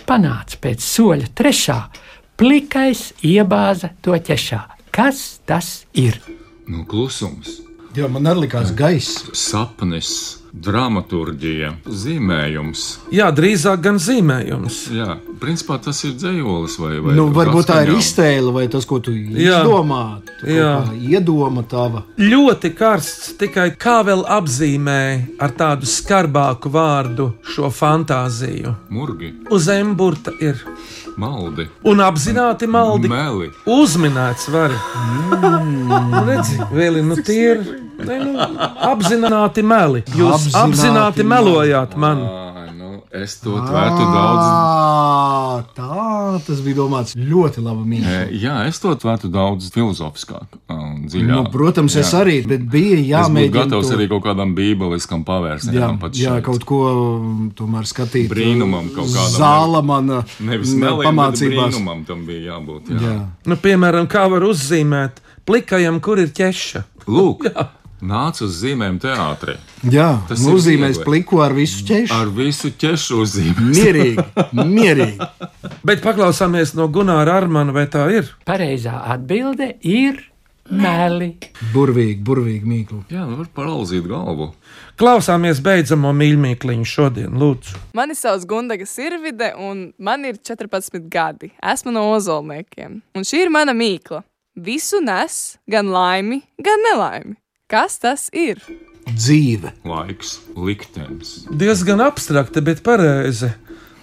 Panāca 0.09 0.57
pēc 0.65 0.81
soļa 0.81 1.29
trešā, 1.37 1.79
plikais 2.41 3.11
iebāza 3.21 3.93
to 4.01 4.17
ķešā. 4.17 4.63
Kas 4.89 5.43
tas 5.45 5.85
ir? 5.93 6.17
Nu, 6.65 6.87
klusums. 6.89 7.61
Jā, 7.97 8.09
man 8.09 8.25
arī 8.31 8.47
likās 8.47 8.73
gaiss. 8.77 9.29
sapnis, 9.37 10.38
dramaturgija, 10.53 11.73
zīmējums. 11.87 12.85
Jā, 13.15 13.29
drīzāk 13.35 13.83
gan 13.85 13.99
zīmējums. 14.03 14.79
Jā, 14.97 15.17
principā 15.41 15.79
tas 15.83 16.01
ir 16.09 16.15
dzējolis 16.19 16.79
vai, 16.83 16.93
vai 17.05 17.17
Nu, 17.19 17.29
varbūt 17.35 17.69
tā 17.71 17.83
ir 17.87 17.95
iztēle 17.99 18.53
vai 18.55 18.67
tas, 18.73 18.87
ko 18.89 18.99
tu 19.05 19.13
Jā. 19.15 19.61
izdomā. 19.63 20.03
Tu 20.41 20.53
Jā. 20.57 20.71
kā 20.89 20.99
Iedoma 21.13 21.65
tava. 21.69 22.05
Ļoti 22.19 22.73
karsts, 22.79 23.35
tikai 23.41 23.71
kā 23.81 23.99
vēl 24.07 24.25
apzīmē 24.39 25.01
ar 25.43 25.55
tādu 25.59 25.89
skarbāku 25.89 26.73
vārdu 26.75 27.33
šo 27.55 27.71
fantāziju. 27.75 28.75
Murgi, 28.95 29.35
Uz 29.51 29.69
emburta 29.73 30.33
ir 30.41 30.61
maldi, 31.19 31.69
un 31.89 32.03
apzināti 32.05 32.69
maldi. 32.71 33.11
meli. 33.11 33.51
Uzminēts 33.69 34.49
var. 34.55 34.73
Mm. 34.73 36.17
Redzi, 36.29 36.59
vēl 36.73 37.01
ir 37.01 37.07
nu, 37.09 37.19
tie 37.27 37.39
ir 37.53 37.63
ne, 38.07 38.19
nu, 38.23 38.49
apzināti 38.91 39.65
meli. 39.67 40.05
Jūs 40.15 40.49
Apzināti 40.53 40.63
apzināti, 40.65 41.27
melojāt 41.27 41.97
man. 41.99 42.23
Ai, 42.23 42.68
nu, 42.68 42.68
es 43.13 43.39
to 43.41 43.51
tvērtu 43.57 44.05
daudz. 44.13 44.45
Ā, 44.45 45.63
Tā 45.75 46.39
tas 46.47 46.61
bija 46.63 46.77
domāts 46.77 47.15
ļoti 47.17 47.63
labi. 47.65 47.83
E, 47.83 47.89
Mīļš. 47.93 48.43
Jā, 48.43 48.57
es 48.69 48.79
to 48.83 48.93
tvērtu 48.95 49.31
daudz 49.33 49.71
filozofiskāk 49.75 50.59
un 50.71 51.07
dziļāk. 51.09 51.31
Nu, 51.31 51.45
protams, 51.53 51.97
es 51.97 52.13
Jā. 52.13 52.21
arī, 52.23 52.37
bet 52.47 52.67
bija 52.71 52.99
Es 52.99 53.01
būtu 53.01 53.09
jāmēģina. 53.13 53.55
gatavs 53.57 53.89
to- 53.91 53.97
arī 53.97 54.09
kaut 54.09 54.25
kādam 54.25 54.55
bībeliskam 54.55 55.25
Jā, 55.25 55.29
pavērsienam. 55.31 55.99
jā 56.13 56.35
šeit. 56.35 56.45
kaut 56.45 56.65
ko 56.65 56.81
um, 57.17 57.53
tomēr 57.57 57.85
skatīt. 57.89 58.29
Brīnumam 58.29 58.93
kaut 58.95 59.07
kādam. 59.09 59.39
Zāla 59.39 59.83
mana 59.85 60.25
Nevis 60.41 60.75
m, 60.75 60.81
meliem, 60.81 60.99
bet 60.99 61.07
pamācībās. 61.09 61.73
brīnumam 61.75 62.07
tam 62.07 62.27
bija 62.27 62.53
jābūt. 62.53 62.89
Jā. 62.91 63.01
Jā. 63.01 63.27
Nu, 63.47 63.57
piemēram, 63.57 64.07
kā 64.07 64.29
var 64.31 64.43
uzzīmēt 64.43 65.23
plikajam, 65.47 66.01
kur 66.01 66.19
ir 66.19 66.29
ķeša. 66.29 66.85
Lūk, 67.09 67.49
nāc 68.05 68.41
uz 68.45 68.57
zīmēm 68.63 68.99
teātrī. 69.03 69.57
Jā, 69.91 70.09
Tas 70.29 70.43
nozīmēs 70.47 71.01
pliku 71.05 71.43
ar 71.45 71.55
visu 71.57 71.85
ķešu. 71.89 72.15
Ar 72.15 72.33
visu 72.35 72.71
ķešu 72.79 73.21
uzzīmēm. 73.25 73.69
Mierīgi, 73.75 74.27
mierīgi. 74.59 75.29
Bet 75.89 76.03
paklausāmies 76.05 76.75
no 76.79 76.89
Gunāra 76.93 77.39
Armana, 77.41 77.75
vai 77.75 77.87
tā 77.91 78.07
ir? 78.15 78.33
Pareizā 78.49 79.01
atbilde 79.15 79.75
ir 79.87 80.23
meli. 80.69 81.33
Burvīgi, 81.73 82.21
burvīgi 82.25 82.69
mīklu. 82.69 83.03
Jā, 83.13 83.25
nu 83.29 83.39
var 83.41 83.49
parauzīt 83.57 84.07
galvu. 84.09 84.51
Klausāmies 84.99 85.61
beidzamo 85.65 86.11
mīļmīkliņu 86.17 86.89
šodien, 86.89 87.37
lūdzu. 87.39 87.79
Mani 87.97 88.17
sauc 88.19 88.45
Gundaga 88.51 88.87
Sirvide, 88.89 89.53
un 89.55 89.89
man 89.99 90.27
ir 90.29 90.41
14 90.43 90.99
gadi. 91.11 91.53
Esmu 91.63 91.95
no 91.95 92.09
Ozolniekiem, 92.17 93.01
un 93.15 93.27
šī 93.27 93.45
ir 93.47 93.53
mana 93.55 93.75
mīkla. 93.77 94.25
Visu 94.59 94.99
nes, 95.05 95.57
gan 95.71 95.87
laimi, 95.95 96.41
gan 96.59 96.83
nelaimi. 96.89 97.37
Kas 97.69 97.99
tas 98.01 98.31
ir? 98.33 98.63
Dzīve. 99.13 99.75
Laiks, 99.85 100.39
liktenis. 100.57 101.43
Diezgan 101.53 102.01
abstrakta, 102.01 102.63
bet 102.65 102.79
pareizi. 102.81 103.51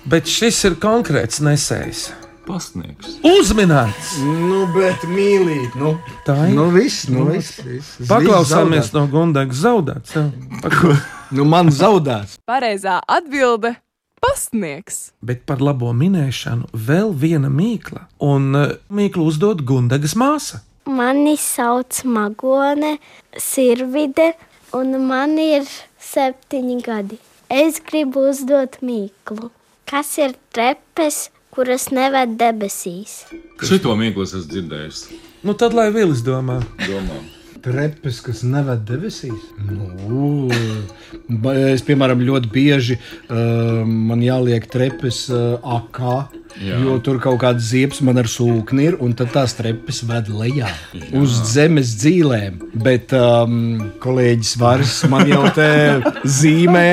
Bet 0.05 0.29
šis 0.29 0.59
ir 0.69 0.75
konkrēts 0.77 1.41
nesējs. 1.41 2.11
Pasniegs. 2.45 3.15
Uzminēts! 3.25 4.11
Nu, 4.21 4.67
bet 4.75 5.07
mīlīt, 5.09 5.73
nu. 5.81 5.95
Tā 6.27 6.35
ir. 6.43 6.53
Nu, 6.53 6.67
viss, 6.75 7.07
nu, 7.09 7.25
viss. 7.31 7.57
viss. 7.65 7.95
Paklausāmies 8.05 8.91
no 8.93 9.07
Gundagas 9.09 9.63
zaudēts. 9.63 10.13
Nu, 11.33 11.47
man 11.49 11.73
zaudēts. 11.73 12.37
Pareizā 12.45 12.99
atbilde- 13.09 13.73
pasniegs. 14.21 15.07
Bet 15.25 15.41
par 15.49 15.57
labo 15.57 15.89
minēšanu 15.89 16.69
vēl 16.69 17.09
viena 17.17 17.49
mīkla. 17.49 18.05
Un 18.21 18.53
uh, 18.53 18.77
mīklu 18.93 19.25
uzdod 19.25 19.65
Gundagas 19.65 20.13
māsa. 20.13 20.61
Mani 20.85 21.35
sauc 21.37 22.03
Magone 22.05 22.99
Sirvide, 23.37 24.35
un 24.77 24.91
man 25.07 25.33
ir 25.41 25.65
septiņi 25.97 26.75
gadi. 26.85 27.17
Es 27.49 27.79
gribu 27.81 28.27
uzdot 28.29 28.77
mīklu. 28.85 29.49
Kas 29.89 30.11
ir 30.21 30.35
trepes, 30.53 31.31
kuras 31.49 31.87
neved 31.89 32.37
debesīs? 32.37 33.23
Šito 33.65 33.95
mīklu 33.97 34.27
es 34.27 34.35
esmu 34.37 34.51
dzirdējis. 34.53 35.01
Nu 35.45 35.57
tad 35.57 35.73
lai 35.73 35.87
Vilis 35.95 36.21
domā. 36.25 36.59
Domā. 36.85 37.17
Trepes, 37.65 38.21
kas 38.21 38.43
neved 38.45 38.85
debesīs. 38.85 39.49
Nu, 39.65 40.51
es, 41.55 41.81
piemēram, 41.85 42.21
ļoti 42.29 42.51
bieži 42.53 42.99
uh, 42.99 43.81
man 43.81 44.21
jāliek 44.21 44.69
trepes 44.69 45.23
uh, 45.33 45.57
akā. 45.79 46.27
Jā. 46.61 46.77
Jo 46.79 46.95
tur 47.03 47.19
kaut 47.19 47.41
kāda 47.41 47.59
ziepes 47.59 47.99
man 48.05 48.21
ar 48.21 48.29
sūkni 48.31 48.87
ir, 48.89 48.95
un 49.03 49.11
tad 49.17 49.33
tās 49.35 49.55
trepes 49.57 50.01
ved 50.07 50.29
lejā 50.31 50.69
uz 51.19 51.35
zemes 51.51 51.95
dzīvēm. 51.99 52.61
Bet 52.85 53.11
um, 53.17 53.91
kolēģis 54.03 54.55
Vārs 54.61 55.01
man 55.11 55.27
jau 55.27 55.43
te 55.55 55.69
zīmē 56.37 56.87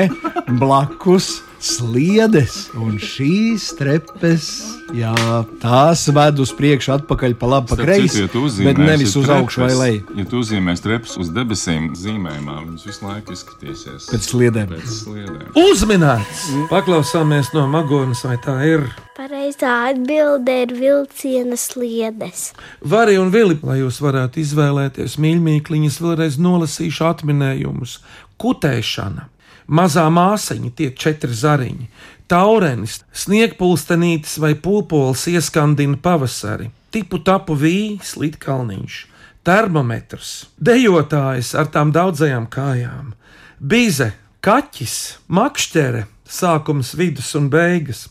blakus 0.59 1.37
sliedes, 1.63 2.67
un 2.75 2.97
šīs 3.01 3.69
trepes, 3.79 4.47
jā, 4.95 5.13
tās 5.61 6.03
ved 6.13 6.41
uz 6.43 6.51
priekšu, 6.57 6.91
atpakaļ, 6.97 7.35
pa 7.39 7.49
labi, 7.55 7.71
pa 7.71 7.77
kreisi, 7.79 8.25
ja 8.25 8.65
bet 8.67 8.81
nevis 8.81 9.15
uz 9.19 9.29
augšu 9.31 9.63
vai 9.63 9.71
leju. 9.79 10.03
Ja 10.19 10.27
tu 10.29 10.41
uzzīmēsi 10.43 10.85
trepes 10.85 11.15
uz 11.21 11.31
debesīm, 11.33 11.93
zīmējumā, 11.97 12.57
viņas 12.67 12.87
visu 12.89 13.07
laiku 13.07 13.37
izskatīsies 13.37 14.09
Pēc 14.11 14.29
sliedēm. 14.29 14.75
Pēc 14.75 14.91
sliedēm. 14.99 15.47
Uzminēts! 15.63 16.45
Paklausāmies 16.71 17.53
no 17.55 17.65
Magonas, 17.71 18.25
vai 18.27 18.37
tā 18.43 18.59
ir. 18.67 18.87
Pareizā 19.17 19.71
atbilde 19.91 20.53
ir 20.65 20.71
vilciena 20.75 21.57
sliedes. 21.59 22.49
Vari 22.81 23.19
un 23.21 23.31
Vili, 23.33 23.59
lai 23.63 23.79
jūs 23.79 24.01
varētu 24.03 24.41
izvēlēties 24.41 25.19
mīļmīkliņas, 25.21 25.99
vēlreiz 26.03 26.39
nolasīšu 26.41 27.05
atminējumus. 27.11 27.99
Kutēšana, 28.41 29.29
mazā 29.67 30.05
māsiņa, 30.13 30.71
tie 30.77 30.89
četri 30.91 31.33
zariņi, 31.33 31.89
taurenis, 32.31 33.01
sniegpulstenītis 33.13 34.37
vai 34.41 34.53
pulpols 34.55 35.27
ieskandina 35.31 35.97
pavasari, 36.01 36.69
tipu 36.93 37.19
tapu 37.23 37.57
vīs, 37.59 38.15
litkalniņš, 38.19 38.99
termometrs, 39.43 40.33
dejotājs 40.57 41.53
ar 41.59 41.69
tām 41.73 41.91
daudzajām 41.95 42.47
kājām, 42.51 43.13
bize, 43.59 44.13
kaķis, 44.43 44.97
makšķere, 45.27 46.07
sākums, 46.27 46.93
vidus 46.97 47.33
un 47.39 47.49
beigas. 47.53 48.07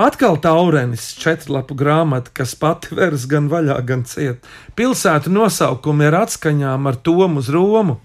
Atkal 0.00 0.38
taurenis, 0.40 1.10
četrlapu 1.18 1.74
grāmata, 1.76 2.30
kas 2.32 2.54
pati 2.56 2.94
veras 2.96 3.26
gan 3.28 3.50
vaļā, 3.50 3.76
gan 3.84 4.06
ciet. 4.08 4.46
Pilsētu 4.78 5.32
nosaukumi 5.34 6.06
ir 6.06 6.16
atskaņām 6.22 6.88
ar 6.88 6.96
tomu 7.04 7.42
uz 7.42 7.50
Romu. 7.52 7.98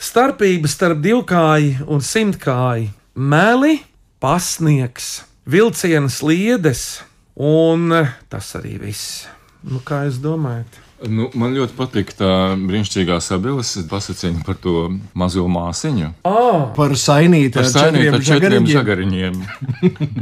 Starpība 0.00 0.64
starp 0.64 1.02
divkāju 1.04 1.84
un 1.92 2.00
simtkāju- 2.00 2.88
meli, 3.32 3.82
pasniegs, 4.20 5.24
vilcienas 5.44 6.22
sliedes, 6.22 7.02
un 7.36 7.92
eh, 7.92 8.08
tas 8.30 8.54
arī 8.56 8.78
viss. 8.80 9.26
Nu, 9.62 9.82
kā 9.84 10.06
jūs 10.06 10.16
domājat? 10.24 10.80
Nu, 11.04 11.28
man 11.34 11.52
ļoti 11.52 11.76
patīk 11.76 12.14
tā 12.16 12.30
brīnišķīgā 12.56 13.20
sabiedrības 13.20 13.86
pasakiņa 13.88 14.44
par 14.44 14.56
to 14.60 14.88
mazo 15.12 15.44
māsiņu. 15.48 16.14
Oh, 16.24 16.72
Par 16.76 16.96
sainīti 16.96 17.56
Par 17.56 17.68
ar 17.68 17.72
četriem 17.72 18.14
ar 18.14 18.24
četriem 18.24 18.68
žagariņiem. 18.68 19.40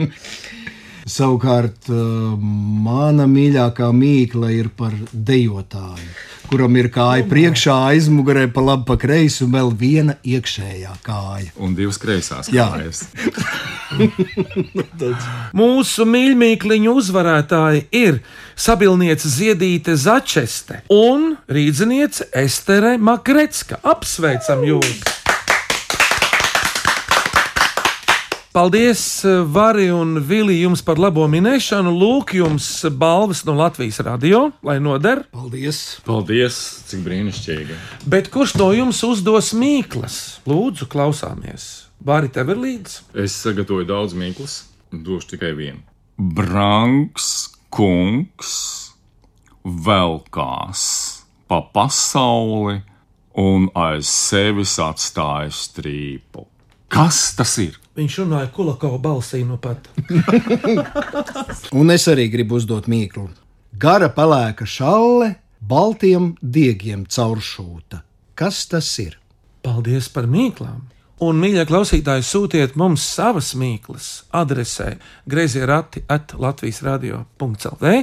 Savukārt, 1.19 1.87
uh, 1.89 2.35
mana 2.85 3.27
mīļākā 3.31 3.89
mīkla 3.95 4.51
ir 4.53 4.69
par 4.77 4.93
dejotāju, 5.13 6.11
kuram 6.49 6.77
ir 6.81 6.89
kāja 6.93 7.27
priekšā, 7.29 7.75
aizmugurē, 7.93 8.47
pa 8.53 8.65
labi, 8.65 8.87
pa 8.89 8.97
kreisi 9.01 9.45
un 9.45 9.53
vēl 9.55 9.73
viena 9.79 10.17
iekšējā 10.25 10.95
kāja. 11.07 11.53
Un 11.61 11.77
divas 11.79 12.01
kreisās 12.01 12.51
Jā. 12.53 12.69
kājas. 12.73 13.05
Mūsu 15.59 16.09
mīļākā 16.09 16.81
uzvarētāji 16.93 17.87
ir 18.01 18.21
sabilniece 18.59 19.31
Ziedīte 19.33 19.97
Začeste 19.97 20.83
un 20.93 21.35
rīzniece 21.49 22.31
Estere 22.45 22.97
Makretska. 22.99 23.83
Apsveicam 23.85 24.65
jūs! 24.67 25.28
Paldies, 28.59 29.23
Vari 29.47 29.87
un 29.95 30.17
Vili, 30.19 30.57
jums 30.65 30.81
par 30.83 30.99
labo 30.99 31.29
minēšanu. 31.31 31.93
Lūk, 31.95 32.33
jums 32.41 32.67
balvas 32.91 33.45
no 33.47 33.55
Latvijas 33.55 34.01
radio, 34.03 34.49
lai 34.67 34.81
noder. 34.83 35.21
Paldies! 35.31 35.79
Paldies, 36.03 36.57
cik 36.91 37.05
brīnišķīgi. 37.05 37.77
Bet 38.11 38.33
kurš 38.35 38.57
no 38.59 38.73
jums 38.75 39.05
uzdos 39.07 39.53
mīklas? 39.55 40.19
Lūdzu, 40.51 40.91
klausāmies. 40.91 41.69
Vari 42.03 42.33
tev 42.35 42.51
ir 42.57 42.59
līdzi? 42.65 42.99
Es 43.23 43.39
sagatavoju 43.45 43.87
daudz 43.93 44.19
mīklas, 44.19 44.59
došu 44.91 45.37
tikai 45.37 45.55
vienu. 45.55 45.79
Branks 46.19 47.31
kungs 47.71 48.59
velkās 49.63 50.83
pa 51.47 51.63
pasauli 51.63 52.81
un 53.39 53.71
aiz 53.87 54.11
sevis 54.11 54.81
atstāja 54.83 55.55
strīpu. 55.55 56.49
Kas 56.89 57.21
tas 57.37 57.53
ir? 57.61 57.77
Viņš 57.99 58.19
runāja 58.23 58.49
Kulakova 58.55 58.99
balsī 59.03 59.43
no 59.45 59.59
pat. 59.61 59.89
Un 61.79 61.93
es 61.93 62.07
arī 62.09 62.29
gribu 62.33 62.57
uzdot 62.61 62.89
mīklu. 62.89 63.29
Gara 63.79 64.09
pelēka 64.11 64.67
šalle, 64.67 65.35
baltiem 65.61 66.33
diegiem 66.41 67.05
cauršūta. 67.07 68.03
Kas 68.39 68.65
tas 68.71 68.89
ir? 69.03 69.19
Paldies 69.67 70.09
par 70.15 70.31
mīklām! 70.31 70.87
Un, 71.19 71.41
mīļie 71.43 71.65
klausītāji, 71.67 72.23
sūtiet 72.23 72.77
mums 72.79 73.03
savas 73.03 73.51
mīklas 73.59 74.23
adresē 74.31 74.93
grazījā 75.27 75.67
rati 75.67 76.05
at 76.07 76.37
Latvijas 76.39 76.79
radio.clv 76.87 77.95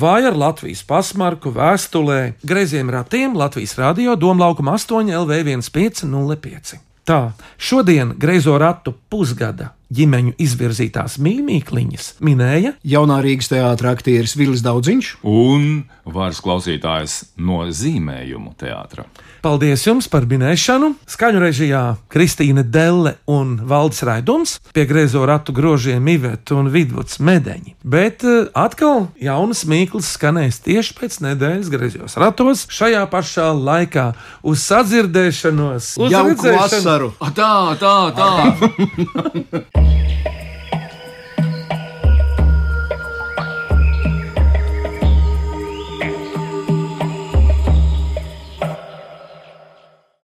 vai 0.00 0.18
ar 0.24 0.36
Latvijas 0.36 0.80
pasmarku 0.88 1.52
vēstulē 1.52 2.18
grazījiem 2.48 2.92
ratiem 2.96 3.36
Latvijas 3.36 3.76
radio 3.76 4.16
Domlaukuma 4.16 4.78
8 4.80 5.12
LV 5.20 5.42
1505. 5.68 6.87
Tā, 7.08 7.32
šodien 7.56 8.12
greizo 8.20 8.58
ratu 8.60 8.92
pusgada 9.08 9.70
ģimeņu 9.94 10.34
izvirzītās 10.40 11.16
mīmīkliņas 11.22 12.10
minēja 12.24 12.74
Jaunā 12.84 13.20
Rīgas 13.24 13.48
teātris 13.52 13.92
aktieris 13.94 14.36
Vilis 14.36 14.64
Daudziņš 14.66 15.14
un 15.28 15.86
varas 16.08 16.40
klausītājs 16.44 17.18
no 17.40 17.64
zīmējumu 17.72 18.54
teātra. 18.60 19.06
Paldies 19.44 19.84
jums 19.86 20.08
par 20.10 20.26
minēšanu! 20.28 20.90
Skaņu 21.08 21.40
režijā 21.40 21.82
Kristīne 22.10 22.64
Delle 22.66 23.14
un 23.30 23.54
Valdis 23.68 24.02
Raidums, 24.04 24.56
pie 24.74 24.84
griezo 24.88 25.22
ratu 25.28 25.54
grožiem 25.54 26.08
Iveta 26.10 26.56
un 26.58 26.72
Vidvuds 26.74 27.20
Medeņi. 27.22 27.76
Bet 27.86 28.26
uh, 28.26 28.48
atkal 28.58 29.06
jaunas 29.22 29.62
mīklas 29.68 30.10
skanēs 30.16 30.60
tieši 30.66 30.96
pēc 30.98 31.20
nedēļas 31.28 31.72
griezos 31.72 32.18
ratos, 32.20 32.66
šajā 32.72 33.04
pašā 33.12 33.52
laikā 33.54 34.08
uz 34.42 34.64
sadzirdēšanos, 34.66 35.94
uz 36.02 36.16
Jauku 36.16 36.56
vasaru! 36.58 37.12
A, 37.22 37.30
tā, 37.32 37.52
tā, 37.78 37.96
tā! 38.18 39.68
Thank 39.78 40.10
you. 40.10 40.17